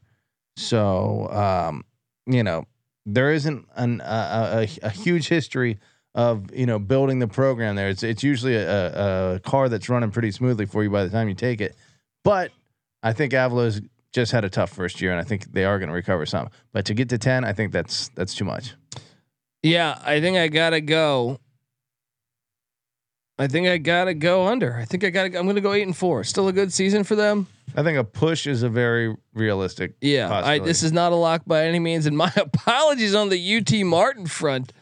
So, 0.56 1.28
um, 1.30 1.84
you 2.26 2.42
know, 2.44 2.66
there 3.04 3.32
isn't 3.32 3.66
an, 3.74 4.00
a, 4.02 4.68
a, 4.82 4.86
a 4.86 4.90
huge 4.90 5.26
history 5.28 5.78
of 6.14 6.54
you 6.54 6.66
know 6.66 6.78
building 6.78 7.18
the 7.18 7.26
program 7.28 7.74
there. 7.74 7.88
It's 7.88 8.02
it's 8.02 8.22
usually 8.22 8.54
a, 8.54 9.34
a 9.34 9.40
car 9.40 9.68
that's 9.68 9.88
running 9.88 10.10
pretty 10.12 10.30
smoothly 10.30 10.66
for 10.66 10.82
you 10.84 10.90
by 10.90 11.02
the 11.04 11.10
time 11.10 11.28
you 11.28 11.34
take 11.34 11.60
it. 11.60 11.74
But 12.22 12.52
I 13.02 13.12
think 13.12 13.32
Avalos 13.32 13.84
just 14.12 14.30
had 14.30 14.44
a 14.44 14.50
tough 14.50 14.70
first 14.70 15.00
year, 15.00 15.10
and 15.10 15.18
I 15.18 15.24
think 15.24 15.52
they 15.52 15.64
are 15.64 15.78
going 15.78 15.88
to 15.88 15.94
recover 15.94 16.26
some. 16.26 16.50
But 16.72 16.84
to 16.84 16.94
get 16.94 17.08
to 17.08 17.18
ten, 17.18 17.44
I 17.44 17.52
think 17.54 17.72
that's 17.72 18.08
that's 18.10 18.34
too 18.34 18.44
much. 18.44 18.74
Yeah, 19.62 19.98
I 20.04 20.20
think 20.20 20.36
I 20.36 20.48
gotta 20.48 20.80
go. 20.80 21.38
I 23.38 23.46
think 23.46 23.66
I 23.66 23.78
gotta 23.78 24.14
go 24.14 24.46
under. 24.46 24.74
I 24.74 24.84
think 24.84 25.04
I 25.04 25.10
gotta. 25.10 25.38
I'm 25.38 25.46
gonna 25.46 25.60
go 25.60 25.72
eight 25.72 25.82
and 25.82 25.96
four. 25.96 26.24
Still 26.24 26.48
a 26.48 26.52
good 26.52 26.72
season 26.72 27.04
for 27.04 27.14
them. 27.14 27.46
I 27.74 27.82
think 27.82 27.96
a 27.98 28.04
push 28.04 28.46
is 28.46 28.62
a 28.62 28.68
very 28.68 29.16
realistic. 29.34 29.94
Yeah, 30.00 30.32
I, 30.32 30.58
this 30.58 30.82
is 30.82 30.92
not 30.92 31.12
a 31.12 31.16
lock 31.16 31.42
by 31.46 31.66
any 31.66 31.78
means. 31.78 32.06
And 32.06 32.16
my 32.16 32.32
apologies 32.36 33.14
on 33.14 33.28
the 33.28 33.56
UT 33.56 33.72
Martin 33.86 34.26
front. 34.26 34.72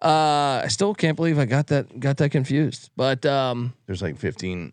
Uh, 0.00 0.62
I 0.64 0.68
still 0.68 0.94
can't 0.94 1.16
believe 1.16 1.38
I 1.38 1.44
got 1.44 1.68
that 1.68 1.98
got 2.00 2.16
that 2.18 2.30
confused. 2.30 2.90
But 2.96 3.26
um, 3.26 3.74
There's 3.86 4.00
like 4.00 4.16
15 4.16 4.72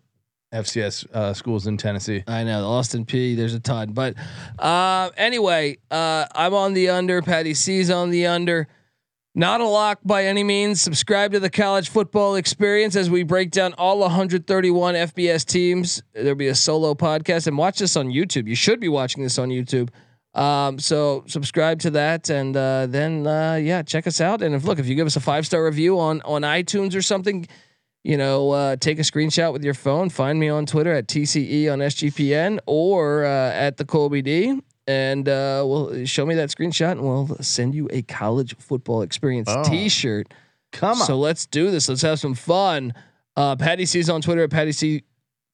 FCS 0.52 1.10
uh, 1.12 1.34
schools 1.34 1.66
in 1.66 1.76
Tennessee. 1.76 2.22
I 2.26 2.44
know 2.44 2.60
the 2.60 2.68
Austin 2.68 3.04
Peay 3.04 3.36
There's 3.36 3.54
a 3.54 3.60
ton, 3.60 3.92
but 3.92 4.14
uh, 4.58 5.10
anyway, 5.16 5.78
uh, 5.90 6.26
I'm 6.32 6.54
on 6.54 6.74
the 6.74 6.90
under. 6.90 7.22
Patty 7.22 7.54
C's 7.54 7.90
on 7.90 8.10
the 8.10 8.26
under. 8.26 8.68
Not 9.38 9.60
a 9.60 9.66
lock 9.66 9.98
by 10.02 10.24
any 10.24 10.42
means. 10.42 10.80
Subscribe 10.80 11.32
to 11.32 11.40
the 11.40 11.50
college 11.50 11.90
football 11.90 12.36
experience 12.36 12.96
as 12.96 13.10
we 13.10 13.22
break 13.22 13.50
down 13.50 13.74
all 13.74 13.98
131 13.98 14.94
FBS 14.94 15.44
teams. 15.44 16.02
There'll 16.14 16.34
be 16.34 16.48
a 16.48 16.54
solo 16.54 16.94
podcast 16.94 17.46
and 17.46 17.58
watch 17.58 17.78
this 17.78 17.98
on 17.98 18.08
YouTube. 18.08 18.48
You 18.48 18.54
should 18.54 18.80
be 18.80 18.88
watching 18.88 19.22
this 19.22 19.38
on 19.38 19.50
YouTube. 19.50 19.90
Um, 20.32 20.78
so 20.78 21.22
subscribe 21.26 21.80
to 21.80 21.90
that 21.90 22.30
and 22.30 22.56
uh, 22.56 22.86
then 22.86 23.26
uh, 23.26 23.60
yeah, 23.62 23.82
check 23.82 24.06
us 24.06 24.22
out. 24.22 24.40
And 24.40 24.54
if 24.54 24.64
look, 24.64 24.78
if 24.78 24.86
you 24.86 24.94
give 24.94 25.06
us 25.06 25.16
a 25.16 25.20
five 25.20 25.44
star 25.44 25.66
review 25.66 26.00
on 26.00 26.22
on 26.22 26.40
iTunes 26.40 26.96
or 26.96 27.02
something, 27.02 27.46
you 28.04 28.16
know, 28.16 28.52
uh, 28.52 28.76
take 28.76 28.98
a 28.98 29.02
screenshot 29.02 29.52
with 29.52 29.62
your 29.62 29.74
phone. 29.74 30.08
Find 30.08 30.40
me 30.40 30.48
on 30.48 30.64
Twitter 30.64 30.94
at 30.94 31.08
TCE 31.08 31.70
on 31.70 31.80
SGPN 31.80 32.60
or 32.64 33.26
uh, 33.26 33.50
at 33.52 33.76
the 33.76 33.84
Colby 33.84 34.22
D, 34.22 34.62
and 34.86 35.28
uh, 35.28 35.62
we'll 35.66 36.04
show 36.06 36.24
me 36.26 36.34
that 36.36 36.48
screenshot, 36.50 36.92
and 36.92 37.02
we'll 37.02 37.36
send 37.40 37.74
you 37.74 37.88
a 37.92 38.02
college 38.02 38.56
football 38.58 39.02
experience 39.02 39.48
Oh. 39.50 39.62
T-shirt. 39.64 40.32
Come 40.72 41.00
on. 41.00 41.06
So 41.06 41.18
let's 41.18 41.46
do 41.46 41.70
this. 41.70 41.88
Let's 41.88 42.02
have 42.02 42.18
some 42.20 42.34
fun. 42.34 42.92
Uh, 43.36 43.56
Patty 43.56 43.86
C's 43.86 44.08
on 44.10 44.20
Twitter 44.22 44.42
at 44.44 44.50
Patty 44.50 44.72
C. 44.72 45.02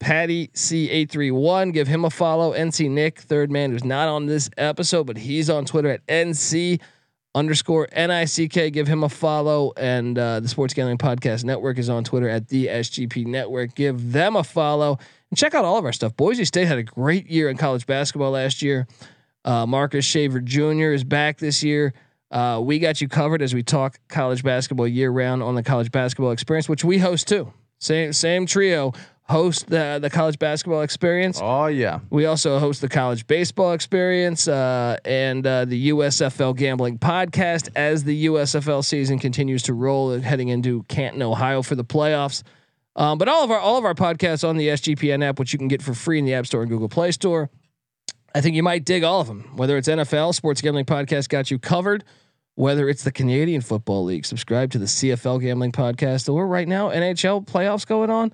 Patty 0.01 0.51
C 0.53 0.91
eight 0.91 1.11
three 1.13 1.31
one. 1.31 1.71
Give 1.71 1.87
him 1.87 2.05
a 2.05 2.11
follow. 2.11 2.53
NC 2.53 2.91
Nick, 2.91 3.21
third 3.21 3.53
man 3.53 3.71
who's 3.71 3.85
not 3.85 4.09
on 4.09 4.27
this 4.27 4.51
episode, 4.57 5.05
but 5.07 5.17
he's 5.17 5.49
on 5.49 5.65
Twitter 5.65 5.91
at 5.91 6.05
NC 6.09 6.81
underscore 7.37 7.89
NICK. 7.97 8.73
Give 8.73 8.89
him 8.89 9.05
a 9.05 9.09
follow. 9.09 9.73
And 9.77 10.19
uh, 10.19 10.41
the 10.41 10.49
Sports 10.49 10.75
Gambling 10.75 10.99
Podcast 10.99 11.45
Network 11.45 11.79
is 11.79 11.89
on 11.89 12.03
Twitter 12.03 12.29
at 12.29 12.49
the 12.49 12.67
SGP 12.67 13.27
Network. 13.27 13.75
Give 13.77 14.11
them 14.13 14.35
a 14.35 14.43
follow 14.43 14.99
and 15.31 15.39
check 15.39 15.55
out 15.55 15.65
all 15.65 15.79
of 15.79 15.85
our 15.85 15.93
stuff. 15.93 16.17
Boise 16.17 16.45
State 16.47 16.67
had 16.67 16.79
a 16.79 16.83
great 16.83 17.29
year 17.29 17.49
in 17.49 17.57
college 17.57 17.87
basketball 17.87 18.33
last 18.33 18.61
year. 18.61 18.89
Uh, 19.45 19.67
Marcus 19.67 20.05
Shaver 20.05 20.41
Jr. 20.41 20.93
is 20.93 21.05
back 21.05 21.39
this 21.39 21.63
year. 21.63 21.95
Uh, 22.31 22.61
we 22.63 22.79
got 22.79 23.01
you 23.01 23.09
covered 23.09 23.43
as 23.43 23.55
we 23.55 23.63
talk 23.63 23.99
college 24.09 24.43
basketball 24.43 24.89
year 24.89 25.11
round 25.11 25.43
on 25.43 25.55
the 25.55 25.63
college 25.63 25.91
basketball 25.91 26.31
experience, 26.31 26.69
which 26.69 26.85
we 26.85 26.99
host 26.99 27.29
too. 27.29 27.53
Same 27.79 28.13
same 28.13 28.47
trio 28.47 28.93
host 29.25 29.69
the 29.69 29.99
the 30.01 30.09
college 30.11 30.39
basketball 30.39 30.83
experience. 30.83 31.41
oh 31.43 31.67
yeah. 31.67 32.01
We 32.11 32.27
also 32.27 32.59
host 32.59 32.81
the 32.81 32.89
college 32.89 33.27
baseball 33.27 33.73
experience 33.73 34.47
uh, 34.49 34.99
and 35.05 35.47
uh, 35.47 35.65
the 35.65 35.91
USFL 35.91 36.57
gambling 36.57 36.99
podcast 36.99 37.69
as 37.75 38.05
the 38.05 38.27
USFL 38.27 38.85
season 38.85 39.19
continues 39.19 39.63
to 39.65 39.75
roll, 39.75 40.19
heading 40.21 40.49
into 40.49 40.85
Canton, 40.85 41.23
Ohio 41.23 41.63
for 41.63 41.75
the 41.75 41.85
playoffs. 41.85 42.43
Um, 42.95 43.17
but 43.19 43.29
all 43.29 43.43
of 43.43 43.51
our 43.51 43.59
all 43.59 43.79
of 43.79 43.85
our 43.85 43.95
podcasts 43.95 44.47
on 44.47 44.57
the 44.57 44.69
SGPN 44.69 45.25
app, 45.25 45.39
which 45.39 45.53
you 45.53 45.59
can 45.59 45.69
get 45.69 45.83
for 45.83 45.95
free 45.95 46.19
in 46.19 46.25
the 46.25 46.35
App 46.35 46.47
Store 46.47 46.63
and 46.63 46.71
Google 46.71 46.89
Play 46.89 47.11
Store. 47.11 47.51
I 48.35 48.41
think 48.41 48.57
you 48.57 48.63
might 48.63 48.85
dig 48.85 49.05
all 49.05 49.21
of 49.21 49.27
them. 49.27 49.57
Whether 49.57 49.77
it's 49.77 49.89
NFL, 49.89 50.35
Sports 50.35 50.61
Gambling 50.61 50.87
Podcast 50.87 51.29
got 51.29 51.51
you 51.51 51.59
covered. 51.59 52.05
Whether 52.55 52.89
it's 52.89 53.03
the 53.03 53.13
Canadian 53.13 53.63
Football 53.63 54.05
League, 54.05 54.27
subscribe 54.27 54.71
to 54.73 54.79
the 54.79 54.85
CFL 54.85 55.41
Gambling 55.41 55.73
Podcast, 55.73 56.33
or 56.33 56.47
right 56.47 56.69
now 56.69 56.91
NHL 56.91 57.47
playoffs 57.47 57.87
going 57.87 58.11
on. 58.11 58.33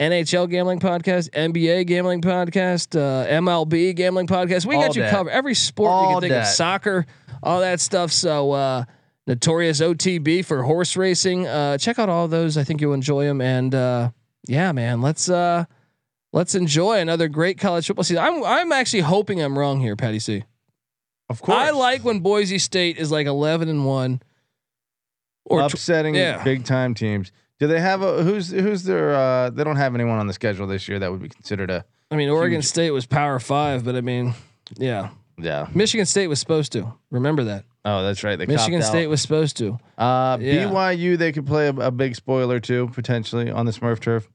NHL 0.00 0.48
gambling 0.48 0.80
podcast, 0.80 1.28
NBA 1.30 1.86
gambling 1.86 2.22
podcast, 2.22 2.98
uh, 2.98 3.26
MLB 3.28 3.94
gambling 3.94 4.26
podcast. 4.26 4.64
We 4.64 4.76
All 4.76 4.82
got 4.86 4.96
you 4.96 5.02
that. 5.02 5.10
covered. 5.10 5.30
Every 5.30 5.54
sport 5.54 5.88
you 5.88 5.92
All 5.92 6.12
can 6.20 6.30
think 6.30 6.32
of, 6.40 6.46
soccer, 6.46 7.04
all 7.42 7.60
that 7.60 7.80
stuff. 7.80 8.10
So 8.10 8.52
uh, 8.52 8.84
notorious 9.26 9.80
OTB 9.82 10.42
for 10.46 10.62
horse 10.62 10.96
racing. 10.96 11.46
Uh, 11.46 11.76
check 11.76 11.98
out 11.98 12.08
all 12.08 12.28
those. 12.28 12.56
I 12.56 12.64
think 12.64 12.80
you'll 12.80 12.94
enjoy 12.94 13.24
them. 13.26 13.42
And 13.42 13.74
uh, 13.74 14.10
yeah, 14.48 14.72
man, 14.72 15.02
let's 15.02 15.28
uh, 15.28 15.66
let's 16.32 16.54
enjoy 16.54 16.98
another 16.98 17.28
great 17.28 17.58
college 17.58 17.86
football 17.86 18.04
season. 18.04 18.22
I'm 18.22 18.42
I'm 18.44 18.72
actually 18.72 19.00
hoping 19.00 19.40
I'm 19.42 19.58
wrong 19.58 19.80
here, 19.80 19.96
Patty 19.96 20.18
C. 20.18 20.44
Of 21.28 21.40
course. 21.40 21.58
I 21.58 21.70
like 21.70 22.04
when 22.04 22.20
Boise 22.20 22.58
State 22.58 22.98
is 22.98 23.12
like 23.12 23.26
11 23.28 23.68
and 23.68 23.86
one. 23.86 24.20
Or 25.44 25.60
tw- 25.62 25.72
upsetting 25.72 26.16
yeah. 26.16 26.42
big 26.42 26.64
time 26.64 26.92
teams. 26.94 27.30
Do 27.60 27.66
they 27.66 27.80
have 27.80 28.02
a 28.02 28.22
who's 28.22 28.50
who's 28.50 28.84
their 28.84 29.14
uh 29.14 29.50
they 29.50 29.64
don't 29.64 29.76
have 29.76 29.94
anyone 29.94 30.18
on 30.18 30.26
the 30.26 30.32
schedule 30.32 30.66
this 30.66 30.88
year 30.88 30.98
that 30.98 31.10
would 31.10 31.22
be 31.22 31.28
considered 31.28 31.70
a 31.70 31.84
I 32.10 32.16
mean, 32.16 32.28
Oregon. 32.28 32.62
State 32.62 32.90
was 32.90 33.06
Power 33.06 33.38
Five, 33.38 33.84
but 33.84 33.94
I 33.94 34.00
mean, 34.00 34.34
yeah, 34.76 35.10
yeah. 35.38 35.68
Michigan 35.74 36.06
State 36.06 36.26
was 36.26 36.40
supposed 36.40 36.72
to. 36.72 36.92
Remember 37.10 37.44
that. 37.44 37.64
Oh, 37.84 38.02
that's 38.02 38.24
right. 38.24 38.36
They 38.36 38.46
Michigan 38.46 38.82
State 38.82 39.04
out. 39.04 39.10
was 39.10 39.22
supposed 39.22 39.56
to. 39.58 39.78
uh 39.96 40.38
Yeah. 40.40 40.64
BYU 40.64 41.16
they 41.16 41.32
could 41.32 41.46
play 41.46 41.68
a, 41.68 41.74
a 41.74 41.90
big 41.90 42.16
spoiler 42.16 42.58
too 42.60 42.88
potentially 42.92 43.50
on 43.50 43.66
the 43.66 43.72
Smurf 43.72 44.00
turf. 44.00 44.28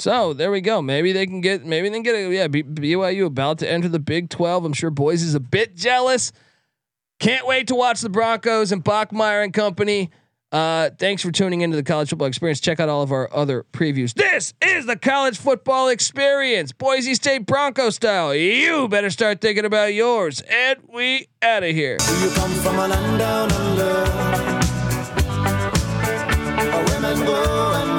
So 0.00 0.32
there 0.32 0.50
we 0.50 0.62
go. 0.62 0.80
Maybe 0.80 1.12
they 1.12 1.26
can 1.26 1.42
get. 1.42 1.66
Maybe 1.66 1.90
they 1.90 1.96
can 1.96 2.02
get. 2.02 2.14
A, 2.14 2.32
yeah, 2.34 2.48
BYU 2.48 3.26
about 3.26 3.58
to 3.58 3.70
enter 3.70 3.86
the 3.86 3.98
Big 3.98 4.30
Twelve. 4.30 4.64
I'm 4.64 4.72
sure 4.72 4.88
Boise 4.88 5.26
is 5.26 5.34
a 5.34 5.40
bit 5.40 5.76
jealous. 5.76 6.32
Can't 7.18 7.46
wait 7.46 7.66
to 7.66 7.74
watch 7.74 8.00
the 8.00 8.08
Broncos 8.08 8.72
and 8.72 8.82
Bachmeier 8.82 9.44
and 9.44 9.52
company. 9.52 10.10
Uh, 10.52 10.88
thanks 10.98 11.20
for 11.22 11.30
tuning 11.30 11.60
into 11.60 11.76
the 11.76 11.82
College 11.82 12.08
Football 12.08 12.28
Experience. 12.28 12.60
Check 12.60 12.80
out 12.80 12.88
all 12.88 13.02
of 13.02 13.12
our 13.12 13.32
other 13.32 13.66
previews. 13.74 14.14
This 14.14 14.54
is 14.62 14.86
the 14.86 14.96
College 14.96 15.36
Football 15.36 15.88
Experience, 15.88 16.72
Boise 16.72 17.14
State 17.14 17.44
Bronco 17.44 17.90
style. 17.90 18.34
You 18.34 18.88
better 18.88 19.10
start 19.10 19.42
thinking 19.42 19.66
about 19.66 19.92
yours. 19.92 20.40
And 20.50 20.78
we 20.88 21.28
out 21.42 21.62
of 21.62 21.74
here. 21.74 21.98
Do 21.98 22.18
you 22.20 22.30
come 22.30 22.50
from 22.52 22.78
a 22.78 22.88
land 22.88 23.18
down 23.18 23.52
under? 23.52 24.10
A 26.72 26.84
women 26.88 27.26
go 27.26 27.89